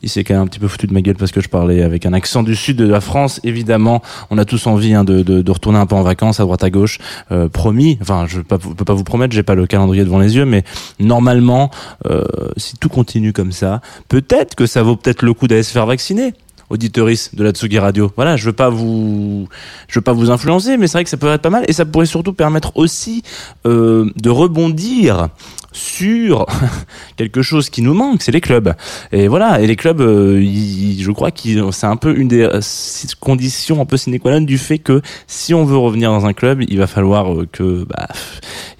il 0.01 0.10
s'est 0.10 0.23
quand 0.23 0.34
même 0.34 0.43
un 0.43 0.47
petit 0.47 0.60
peu 0.60 0.67
foutu 0.67 0.88
de 0.88 0.93
ma 0.93 1.01
gueule 1.01 1.15
parce 1.15 1.32
que 1.32 1.41
je 1.41 1.49
parlais 1.49 1.82
avec 1.82 2.06
un 2.06 2.13
accent 2.13 2.43
du 2.43 2.56
sud 2.56 2.77
de 2.77 2.88
la 2.88 3.01
France. 3.01 3.39
Évidemment, 3.43 4.01
on 4.30 4.38
a 4.38 4.45
tous 4.45 4.67
envie 4.67 4.93
hein, 4.93 5.03
de, 5.03 5.51
retourner 5.51 5.80
un 5.80 5.86
peu 5.86 5.95
en 5.95 6.03
vacances 6.03 6.39
à 6.39 6.43
droite 6.43 6.63
à 6.63 6.69
gauche. 6.69 6.99
Euh, 7.32 7.49
promis. 7.49 7.97
Enfin, 8.01 8.25
je 8.27 8.41
peux 8.41 8.58
pas 8.58 8.93
vous 8.93 9.03
promettre, 9.08 9.34
j'ai 9.34 9.43
pas 9.43 9.56
le 9.56 9.65
calendrier 9.65 10.04
devant 10.04 10.20
les 10.20 10.36
yeux, 10.36 10.46
mais 10.46 10.63
normalement, 11.00 11.72
euh, 12.06 12.24
si 12.58 12.78
tout 12.78 12.89
continue 12.89 13.34
comme 13.34 13.52
ça, 13.52 13.82
peut-être 14.10 14.56
que 14.56 14.65
ça 14.65 14.84
vaut 14.84 14.96
peut-être 14.96 15.24
le 15.24 15.34
coup 15.34 15.48
d'aller 15.48 15.63
se 15.63 15.72
faire 15.72 15.86
vacciner. 15.86 16.34
Auditoris 16.69 17.34
de 17.34 17.43
la 17.43 17.51
Tsugi 17.51 17.80
Radio. 17.80 18.12
Voilà, 18.15 18.36
je 18.36 18.45
veux 18.45 18.53
pas 18.53 18.69
vous, 18.69 19.47
je 19.88 19.99
veux 19.99 20.03
pas 20.03 20.13
vous 20.13 20.32
influencer, 20.32 20.77
mais 20.77 20.88
c'est 20.88 20.97
vrai 20.97 21.03
que 21.03 21.10
ça 21.10 21.17
pourrait 21.17 21.34
être 21.34 21.41
pas 21.41 21.49
mal 21.49 21.63
et 21.67 21.73
ça 21.73 21.86
pourrait 21.86 22.06
surtout 22.06 22.34
permettre 22.34 22.75
aussi 22.75 23.23
euh, 23.65 24.12
de 24.15 24.30
rebondir 24.30 25.30
sur 25.71 26.45
quelque 27.17 27.41
chose 27.41 27.69
qui 27.69 27.82
nous 27.82 27.93
manque, 27.93 28.21
c'est 28.21 28.32
les 28.32 28.41
clubs. 28.41 28.73
Et 29.12 29.27
voilà, 29.27 29.62
et 29.62 29.67
les 29.67 29.75
clubs, 29.75 30.01
euh, 30.01 30.41
je 30.41 31.12
crois 31.12 31.32
que 31.32 31.71
c'est 31.71 31.86
un 31.86 31.95
peu 31.95 32.17
une 32.17 32.27
des 32.27 32.43
euh, 32.43 32.60
conditions 33.19 33.82
un 33.82 33.86
peu 33.86 33.95
sine 33.95 34.19
qua 34.19 34.32
non 34.32 34.41
du 34.41 34.58
fait 34.58 34.80
que 34.80 35.01
si 35.27 35.53
on 35.53 35.63
veut 35.63 35.77
revenir 35.77 36.12
dans 36.12 36.25
un 36.25 36.34
club, 36.34 36.63
il 36.67 36.77
va 36.77 36.88
falloir 36.88 37.27
que 37.51 37.86
bah, 37.86 38.08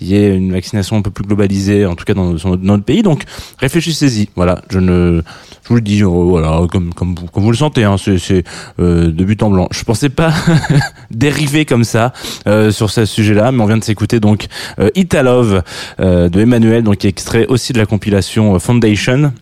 y 0.02 0.16
ait 0.16 0.36
une 0.36 0.52
vaccination 0.52 0.98
un 0.98 1.02
peu 1.02 1.12
plus 1.12 1.24
globalisée, 1.24 1.86
en 1.86 1.96
tout 1.96 2.06
cas 2.06 2.14
dans 2.14 2.34
notre 2.34 2.84
pays. 2.84 3.04
Donc 3.04 3.24
réfléchissez-y. 3.60 4.30
Voilà, 4.36 4.62
je 4.70 4.80
ne, 4.80 5.22
je 5.68 5.74
vous 5.74 5.76
le 5.76 5.82
dis, 5.82 6.02
euh, 6.02 6.08
voilà, 6.08 6.62
comme 6.72 6.94
comme 6.94 7.14
vous, 7.14 7.26
comme 7.28 7.44
vous 7.44 7.52
le 7.52 7.58
sentez, 7.58 7.84
hein, 7.84 7.98
c'est 7.98 8.44
euh, 8.80 9.08
de 9.12 9.24
but 9.26 9.44
en 9.44 9.50
blanc. 9.50 9.68
Je 9.72 9.84
pensais 9.84 10.08
pas 10.08 10.32
dériver 11.12 11.66
comme 11.66 11.84
ça 11.84 12.14
euh, 12.48 12.72
sur 12.72 12.90
ce 12.90 13.04
sujet-là, 13.04 13.52
mais 13.52 13.62
on 13.62 13.66
vient 13.66 13.78
de 13.78 13.84
s'écouter 13.84 14.22
donc 14.22 14.46
euh, 14.80 14.90
Italove 14.96 15.64
euh, 16.00 16.30
de 16.30 16.40
Emmanuel, 16.40 16.84
donc 16.84 16.98
qui 16.98 17.08
est 17.08 17.10
extrait 17.10 17.48
aussi 17.48 17.74
de 17.74 17.80
la 17.80 17.86
compilation 17.86 18.56
euh, 18.56 18.60
Foundation 18.60 19.34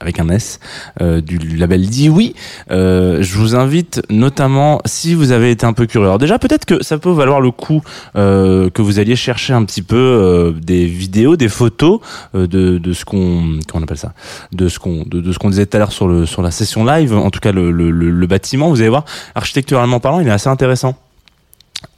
avec 0.00 0.20
un 0.20 0.28
S 0.28 0.60
euh, 1.00 1.20
du 1.20 1.38
label 1.56 1.88
Dit 1.88 2.08
Oui. 2.08 2.34
Euh, 2.70 3.22
je 3.22 3.38
vous 3.38 3.54
invite 3.56 4.02
notamment 4.10 4.80
si 4.84 5.14
vous 5.14 5.32
avez 5.32 5.50
été 5.50 5.66
un 5.66 5.72
peu 5.72 5.86
curieux. 5.86 6.06
Alors 6.06 6.18
déjà 6.18 6.38
peut-être 6.38 6.64
que 6.64 6.82
ça 6.82 6.98
peut 6.98 7.10
valoir 7.10 7.40
le 7.40 7.50
coup 7.50 7.82
euh, 8.16 8.70
que 8.70 8.82
vous 8.82 8.98
alliez 8.98 9.16
chercher 9.16 9.52
un 9.52 9.64
petit 9.64 9.82
peu 9.82 10.54
des 10.60 10.86
vidéos, 10.86 11.36
des 11.36 11.48
photos 11.48 12.00
de, 12.34 12.92
ce 12.92 13.04
qu'on 13.04 13.58
appelle 13.82 13.96
ça, 13.96 14.12
de 14.52 14.68
ce 14.68 14.78
qu'on 14.78 15.04
de, 15.06 15.32
ce 15.32 15.38
qu'on 15.38 15.50
disait 15.50 15.66
tout 15.66 15.76
à 15.76 15.80
l'heure 15.80 15.92
sur 15.92 16.42
la 16.42 16.50
session 16.50 16.84
live. 16.84 17.14
En 17.14 17.30
tout 17.30 17.40
cas 17.40 17.52
le, 17.52 17.70
le 17.70 18.26
bâtiment, 18.26 18.68
vous 18.68 18.80
allez 18.80 18.90
voir 18.90 19.04
architecturalement 19.34 20.00
parlant, 20.00 20.20
il 20.20 20.28
est 20.28 20.32
assez 20.32 20.48
intéressant 20.48 20.96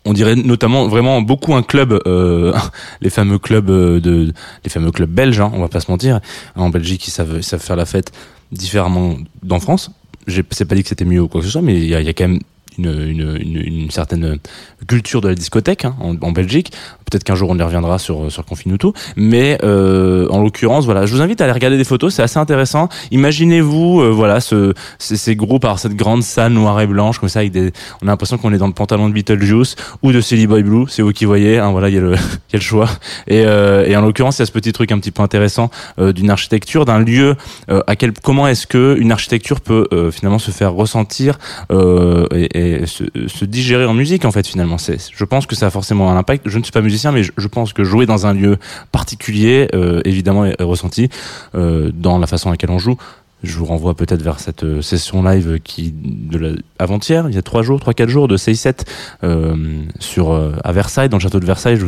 on 0.06 0.12
dirait 0.12 0.36
notamment 0.36 0.88
vraiment 0.88 1.20
beaucoup 1.20 1.54
un 1.54 1.62
club, 1.62 2.00
euh, 2.06 2.54
les 3.00 3.10
fameux 3.10 3.38
clubs 3.38 3.68
euh, 3.68 4.00
de, 4.00 4.32
les 4.64 4.70
fameux 4.70 4.92
clubs 4.92 5.10
belges, 5.10 5.40
hein, 5.40 5.50
on 5.52 5.60
va 5.60 5.68
pas 5.68 5.80
se 5.80 5.90
mentir. 5.90 6.20
En 6.54 6.70
Belgique, 6.70 7.06
ils 7.08 7.10
savent, 7.10 7.34
ils 7.36 7.44
savent 7.44 7.60
faire 7.62 7.76
la 7.76 7.86
fête 7.86 8.12
différemment 8.52 9.16
d'en 9.42 9.60
France. 9.60 9.90
J'ai 10.26 10.44
c'est 10.50 10.64
pas 10.64 10.74
dit 10.74 10.82
que 10.82 10.88
c'était 10.88 11.04
mieux 11.04 11.20
ou 11.20 11.28
quoi 11.28 11.40
que 11.40 11.46
ce 11.46 11.52
soit, 11.52 11.62
mais 11.62 11.74
il 11.74 11.88
y 11.88 11.94
a, 11.94 12.00
il 12.00 12.06
y 12.06 12.08
a 12.08 12.12
quand 12.12 12.28
même 12.28 12.40
une, 12.78 12.86
une, 13.08 13.36
une, 13.40 13.56
une 13.82 13.90
certaine 13.90 14.38
culture 14.86 15.20
de 15.20 15.28
la 15.28 15.34
discothèque 15.34 15.84
hein, 15.84 15.94
en, 16.00 16.16
en 16.20 16.32
Belgique. 16.32 16.72
Peut-être 17.10 17.24
qu'un 17.24 17.34
jour 17.36 17.50
on 17.50 17.58
y 17.58 17.62
reviendra 17.62 17.98
sur 17.98 18.32
sur 18.32 18.44
Confinuto, 18.44 18.92
mais 19.16 19.58
euh, 19.62 20.26
en 20.30 20.42
l'occurrence, 20.42 20.84
voilà, 20.86 21.06
je 21.06 21.14
vous 21.14 21.22
invite 21.22 21.40
à 21.40 21.44
aller 21.44 21.52
regarder 21.52 21.76
des 21.76 21.84
photos, 21.84 22.12
c'est 22.14 22.22
assez 22.22 22.38
intéressant. 22.38 22.88
Imaginez-vous, 23.12 24.00
euh, 24.00 24.10
voilà, 24.10 24.40
ce, 24.40 24.74
ces, 24.98 25.16
ces 25.16 25.36
groupes, 25.36 25.64
alors 25.64 25.78
cette 25.78 25.94
grande 25.94 26.22
salle 26.22 26.52
noire 26.52 26.80
et 26.80 26.86
blanche 26.86 27.18
comme 27.18 27.28
ça, 27.28 27.40
avec 27.40 27.52
des, 27.52 27.72
on 28.02 28.08
a 28.08 28.10
l'impression 28.10 28.38
qu'on 28.38 28.52
est 28.52 28.58
dans 28.58 28.66
le 28.66 28.72
pantalon 28.72 29.08
de 29.08 29.14
Beetlejuice 29.14 29.76
ou 30.02 30.12
de 30.12 30.20
Silly 30.20 30.46
Boy 30.46 30.62
Blue, 30.62 30.86
c'est 30.88 31.02
vous 31.02 31.12
qui 31.12 31.24
voyez, 31.24 31.58
hein, 31.58 31.70
voilà, 31.70 31.88
il 31.88 31.94
y 31.94 31.98
a 31.98 32.00
le, 32.00 32.12
y 32.14 32.16
a 32.16 32.18
le 32.54 32.60
choix. 32.60 32.88
Et, 33.28 33.44
euh, 33.46 33.86
et 33.86 33.96
en 33.96 34.00
l'occurrence, 34.00 34.38
il 34.38 34.42
y 34.42 34.42
a 34.42 34.46
ce 34.46 34.52
petit 34.52 34.72
truc 34.72 34.90
un 34.92 34.98
petit 34.98 35.12
peu 35.12 35.22
intéressant 35.22 35.70
euh, 35.98 36.12
d'une 36.12 36.30
architecture, 36.30 36.84
d'un 36.84 36.98
lieu. 37.00 37.36
euh, 37.70 37.82
à 37.86 37.94
quel, 37.96 38.12
comment 38.12 38.46
est-ce 38.48 38.66
que 38.66 38.96
une 38.98 39.12
architecture 39.12 39.60
peut 39.60 39.86
euh, 39.92 40.10
finalement 40.10 40.38
se 40.38 40.50
faire 40.50 40.72
ressentir 40.72 41.38
euh, 41.70 42.26
et, 42.32 42.65
et 42.66 42.86
se, 42.86 43.44
digérer 43.44 43.84
en 43.84 43.94
musique 43.94 44.24
en 44.24 44.32
fait 44.32 44.46
finalement. 44.46 44.78
C'est, 44.78 44.98
je 45.12 45.24
pense 45.24 45.46
que 45.46 45.54
ça 45.54 45.66
a 45.66 45.70
forcément 45.70 46.10
un 46.10 46.16
impact. 46.16 46.48
Je 46.48 46.58
ne 46.58 46.62
suis 46.62 46.72
pas 46.72 46.80
musicien, 46.80 47.12
mais 47.12 47.22
je, 47.22 47.48
pense 47.48 47.72
que 47.72 47.84
jouer 47.84 48.06
dans 48.06 48.26
un 48.26 48.34
lieu 48.34 48.58
particulier, 48.92 49.68
euh, 49.74 50.00
évidemment, 50.04 50.44
est, 50.44 50.56
est 50.58 50.64
ressenti 50.64 51.08
euh, 51.54 51.90
dans 51.94 52.18
la 52.18 52.26
façon 52.26 52.48
à 52.48 52.52
laquelle 52.52 52.70
on 52.70 52.78
joue. 52.78 52.96
Je 53.42 53.56
vous 53.56 53.64
renvoie 53.66 53.94
peut-être 53.94 54.22
vers 54.22 54.40
cette 54.40 54.64
euh, 54.64 54.82
session 54.82 55.22
live 55.22 55.60
qui 55.62 55.92
de 55.92 56.56
avant-hier, 56.78 57.26
il 57.28 57.34
y 57.34 57.38
a 57.38 57.42
trois 57.42 57.62
jours, 57.62 57.80
trois 57.80 57.94
quatre 57.94 58.08
jours 58.08 58.28
de 58.28 58.36
6-7 58.36 58.84
euh, 59.24 59.82
sur 59.98 60.32
euh, 60.32 60.52
à 60.64 60.72
Versailles, 60.72 61.08
dans 61.08 61.16
le 61.16 61.22
château 61.22 61.40
de 61.40 61.46
Versailles, 61.46 61.78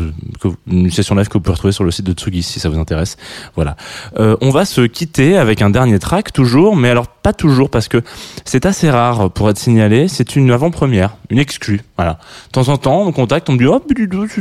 une 0.66 0.90
session 0.90 1.14
live 1.14 1.28
que 1.28 1.34
vous 1.34 1.40
pouvez 1.40 1.54
retrouver 1.54 1.72
sur 1.72 1.84
le 1.84 1.90
site 1.90 2.06
de 2.06 2.12
Tsugi 2.12 2.42
si 2.42 2.60
ça 2.60 2.68
vous 2.68 2.78
intéresse. 2.78 3.16
Voilà. 3.54 3.76
Euh, 4.18 4.36
on 4.40 4.50
va 4.50 4.64
se 4.64 4.82
quitter 4.82 5.36
avec 5.36 5.62
un 5.62 5.70
dernier 5.70 5.98
track 5.98 6.32
toujours, 6.32 6.76
mais 6.76 6.88
alors 6.90 7.08
pas 7.08 7.32
toujours 7.32 7.70
parce 7.70 7.88
que 7.88 8.02
c'est 8.44 8.66
assez 8.66 8.90
rare 8.90 9.30
pour 9.30 9.50
être 9.50 9.58
signalé. 9.58 10.08
C'est 10.08 10.36
une 10.36 10.50
avant-première, 10.50 11.16
une 11.30 11.38
exclue. 11.38 11.80
Voilà. 11.96 12.18
De 12.46 12.52
temps 12.52 12.68
en 12.68 12.78
temps, 12.78 13.06
on 13.06 13.12
contacte, 13.12 13.50
on 13.50 13.54
me 13.54 13.58
dit 13.58 13.66
oh, 13.66 13.82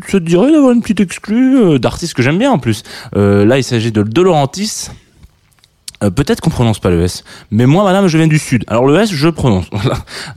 ça 0.08 0.20
te 0.20 0.24
dirait 0.24 0.52
d'avoir 0.52 0.72
une 0.72 0.82
petite 0.82 1.02
exclue 1.02 1.58
euh, 1.58 1.80
d'artistes 1.80 2.14
que 2.14 2.22
j'aime 2.22 2.38
bien 2.38 2.52
en 2.52 2.60
plus. 2.60 2.84
Euh, 3.16 3.46
là, 3.46 3.58
il 3.58 3.64
s'agit 3.64 3.92
de 3.92 4.04
De 4.04 4.22
Laurentiis. 4.22 4.90
Euh, 6.04 6.12
Peut-être 6.12 6.42
qu'on 6.42 6.50
prononce 6.50 6.80
pas 6.80 6.90
le 6.90 7.02
S, 7.02 7.24
mais 7.52 7.66
moi, 7.66 7.84
madame, 7.84 8.08
je 8.08 8.18
viens 8.18 8.28
du 8.28 8.40
sud. 8.40 8.64
Alors 8.68 8.86
le 8.86 8.98
S, 8.98 9.12
je 9.12 9.30
prononce. 9.30 9.66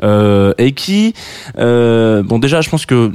Euh, 0.02 0.54
et 0.56 0.72
qui, 0.72 1.14
euh, 1.58 2.22
bon, 2.22 2.38
déjà, 2.38 2.60
je 2.60 2.70
pense 2.70 2.86
que 2.86 3.10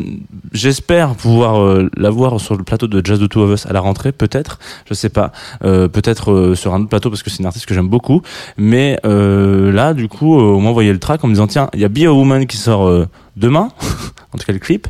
j'espère 0.51 1.15
pouvoir 1.15 1.61
euh, 1.61 1.89
l'avoir 1.97 2.39
sur 2.39 2.55
le 2.55 2.63
plateau 2.63 2.87
de 2.87 3.03
Jazz 3.03 3.19
the 3.19 3.27
Two 3.27 3.41
of 3.41 3.51
Us 3.51 3.65
à 3.65 3.73
la 3.73 3.79
rentrée, 3.79 4.11
peut-être. 4.11 4.59
Je 4.87 4.93
sais 4.93 5.09
pas. 5.09 5.31
Peut-être 5.61 6.53
sur 6.55 6.73
un 6.73 6.81
autre 6.81 6.89
plateau 6.89 7.09
parce 7.09 7.23
que 7.23 7.29
c'est 7.29 7.39
une 7.39 7.45
artiste 7.45 7.65
que 7.65 7.73
j'aime 7.73 7.87
beaucoup. 7.87 8.21
Mais 8.57 8.99
là, 9.03 9.93
du 9.93 10.07
coup, 10.07 10.37
on 10.37 10.61
m'a 10.61 10.69
envoyé 10.69 10.91
le 10.91 10.99
track 10.99 11.23
en 11.23 11.27
me 11.27 11.33
disant 11.33 11.47
tiens, 11.47 11.69
il 11.73 11.79
y 11.79 11.85
a 11.85 11.89
Be 11.89 12.03
a 12.05 12.13
Woman 12.13 12.45
qui 12.45 12.57
sort 12.57 13.07
demain, 13.35 13.69
en 14.33 14.37
tout 14.37 14.45
cas 14.45 14.53
le 14.53 14.59
clip. 14.59 14.87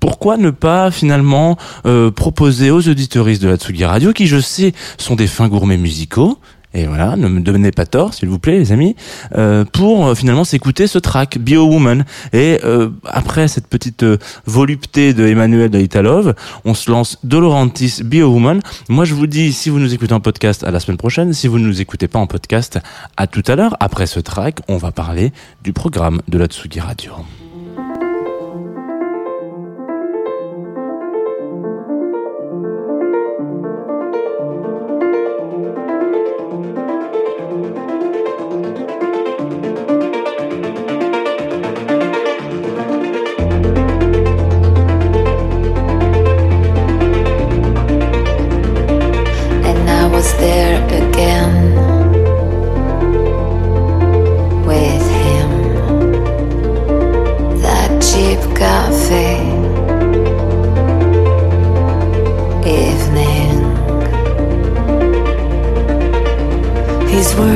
Pourquoi 0.00 0.36
ne 0.36 0.50
pas 0.50 0.90
finalement 0.90 1.56
proposer 2.14 2.70
aux 2.70 2.86
auditeuristes 2.88 3.42
de 3.42 3.48
la 3.48 3.56
Tsugi 3.56 3.84
Radio, 3.84 4.12
qui 4.12 4.26
je 4.26 4.40
sais 4.40 4.72
sont 4.98 5.16
des 5.16 5.26
fins 5.26 5.48
gourmets 5.48 5.78
musicaux, 5.78 6.38
et 6.74 6.86
voilà, 6.86 7.16
ne 7.16 7.28
me 7.28 7.40
donnez 7.40 7.70
pas 7.70 7.86
tort, 7.86 8.14
s'il 8.14 8.28
vous 8.28 8.38
plaît, 8.38 8.58
les 8.58 8.72
amis, 8.72 8.96
euh, 9.36 9.64
pour 9.64 10.06
euh, 10.06 10.14
finalement 10.14 10.44
s'écouter 10.44 10.86
ce 10.86 10.98
track, 10.98 11.38
a 11.50 11.60
Woman. 11.60 12.04
Et 12.32 12.60
euh, 12.64 12.90
après 13.04 13.48
cette 13.48 13.66
petite 13.66 14.02
euh, 14.02 14.18
volupté 14.46 15.12
de 15.12 15.26
Emmanuel 15.26 15.70
de 15.70 15.78
Italove, 15.78 16.34
on 16.64 16.74
se 16.74 16.90
lance 16.90 17.18
De 17.24 17.36
Laurentiis, 17.36 18.02
Be 18.02 18.16
a 18.16 18.26
Woman. 18.26 18.60
Moi, 18.88 19.04
je 19.04 19.14
vous 19.14 19.26
dis, 19.26 19.52
si 19.52 19.68
vous 19.70 19.78
nous 19.78 19.92
écoutez 19.92 20.14
en 20.14 20.20
podcast, 20.20 20.64
à 20.64 20.70
la 20.70 20.80
semaine 20.80 20.96
prochaine. 20.96 21.32
Si 21.32 21.46
vous 21.46 21.58
ne 21.58 21.66
nous 21.66 21.80
écoutez 21.80 22.08
pas 22.08 22.18
en 22.18 22.26
podcast, 22.26 22.78
à 23.16 23.26
tout 23.26 23.42
à 23.46 23.56
l'heure. 23.56 23.76
Après 23.80 24.06
ce 24.06 24.20
track, 24.20 24.60
on 24.68 24.76
va 24.76 24.92
parler 24.92 25.32
du 25.62 25.72
programme 25.72 26.22
de 26.28 26.38
la 26.38 26.46
Tsugi 26.46 26.80
Radio. 26.80 27.12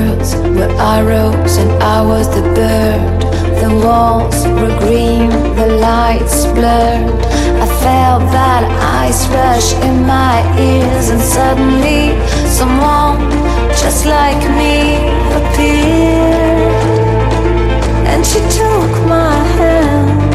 Words 0.06 0.34
were 0.36 0.72
arrows, 0.78 1.56
and 1.56 1.70
I 1.82 2.02
was 2.02 2.28
the 2.28 2.42
bird. 2.42 3.22
The 3.62 3.70
walls 3.84 4.46
were 4.46 4.74
green, 4.80 5.30
the 5.56 5.68
lights 5.80 6.44
blurred. 6.46 7.10
I 7.64 7.66
felt 7.84 8.22
that 8.38 8.64
ice 9.02 9.26
rush 9.28 9.72
in 9.86 10.06
my 10.06 10.38
ears, 10.58 11.08
and 11.10 11.20
suddenly 11.20 12.02
someone 12.58 13.30
just 13.82 14.06
like 14.06 14.42
me 14.60 14.76
appeared. 15.38 16.76
And 18.10 18.24
she 18.24 18.40
took 18.60 18.92
my 19.06 19.36
hand, 19.58 20.25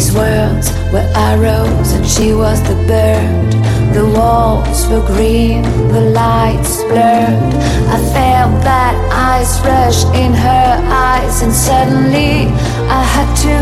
His 0.00 0.14
words 0.14 0.72
were 0.92 1.08
arrows 1.14 1.92
and 1.92 2.06
she 2.06 2.32
was 2.32 2.58
the 2.62 2.74
bird. 2.88 3.52
The 3.92 4.06
walls 4.16 4.86
were 4.88 5.04
green, 5.06 5.62
the 5.92 6.00
lights 6.22 6.82
blurred. 6.84 7.54
I 7.94 7.98
felt 8.16 8.54
that 8.64 8.94
ice 9.12 9.60
rush 9.60 10.04
in 10.16 10.32
her 10.32 10.68
eyes, 10.88 11.42
and 11.42 11.52
suddenly 11.52 12.48
I 12.88 13.02
had 13.14 13.30
to 13.44 13.56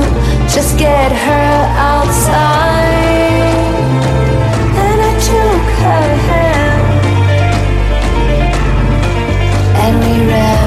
just 0.55 0.79
get 0.79 1.11
her 1.11 1.53
outside. 1.93 2.99
And 4.85 4.99
I 5.11 5.13
took 5.33 5.65
her 5.85 6.09
hand, 6.29 7.03
and 9.83 9.95
we 10.05 10.15
ran, 10.31 10.58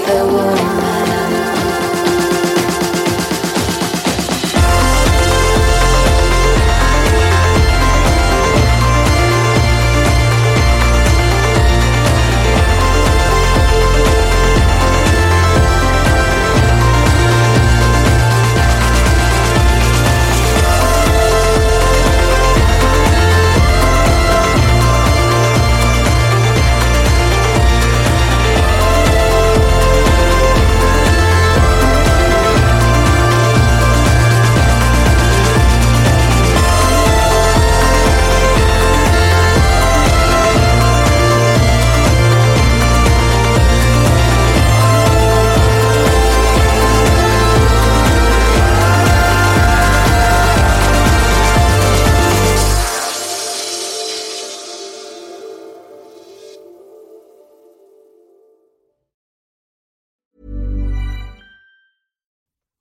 a 0.00 0.24
woman. 0.26 1.01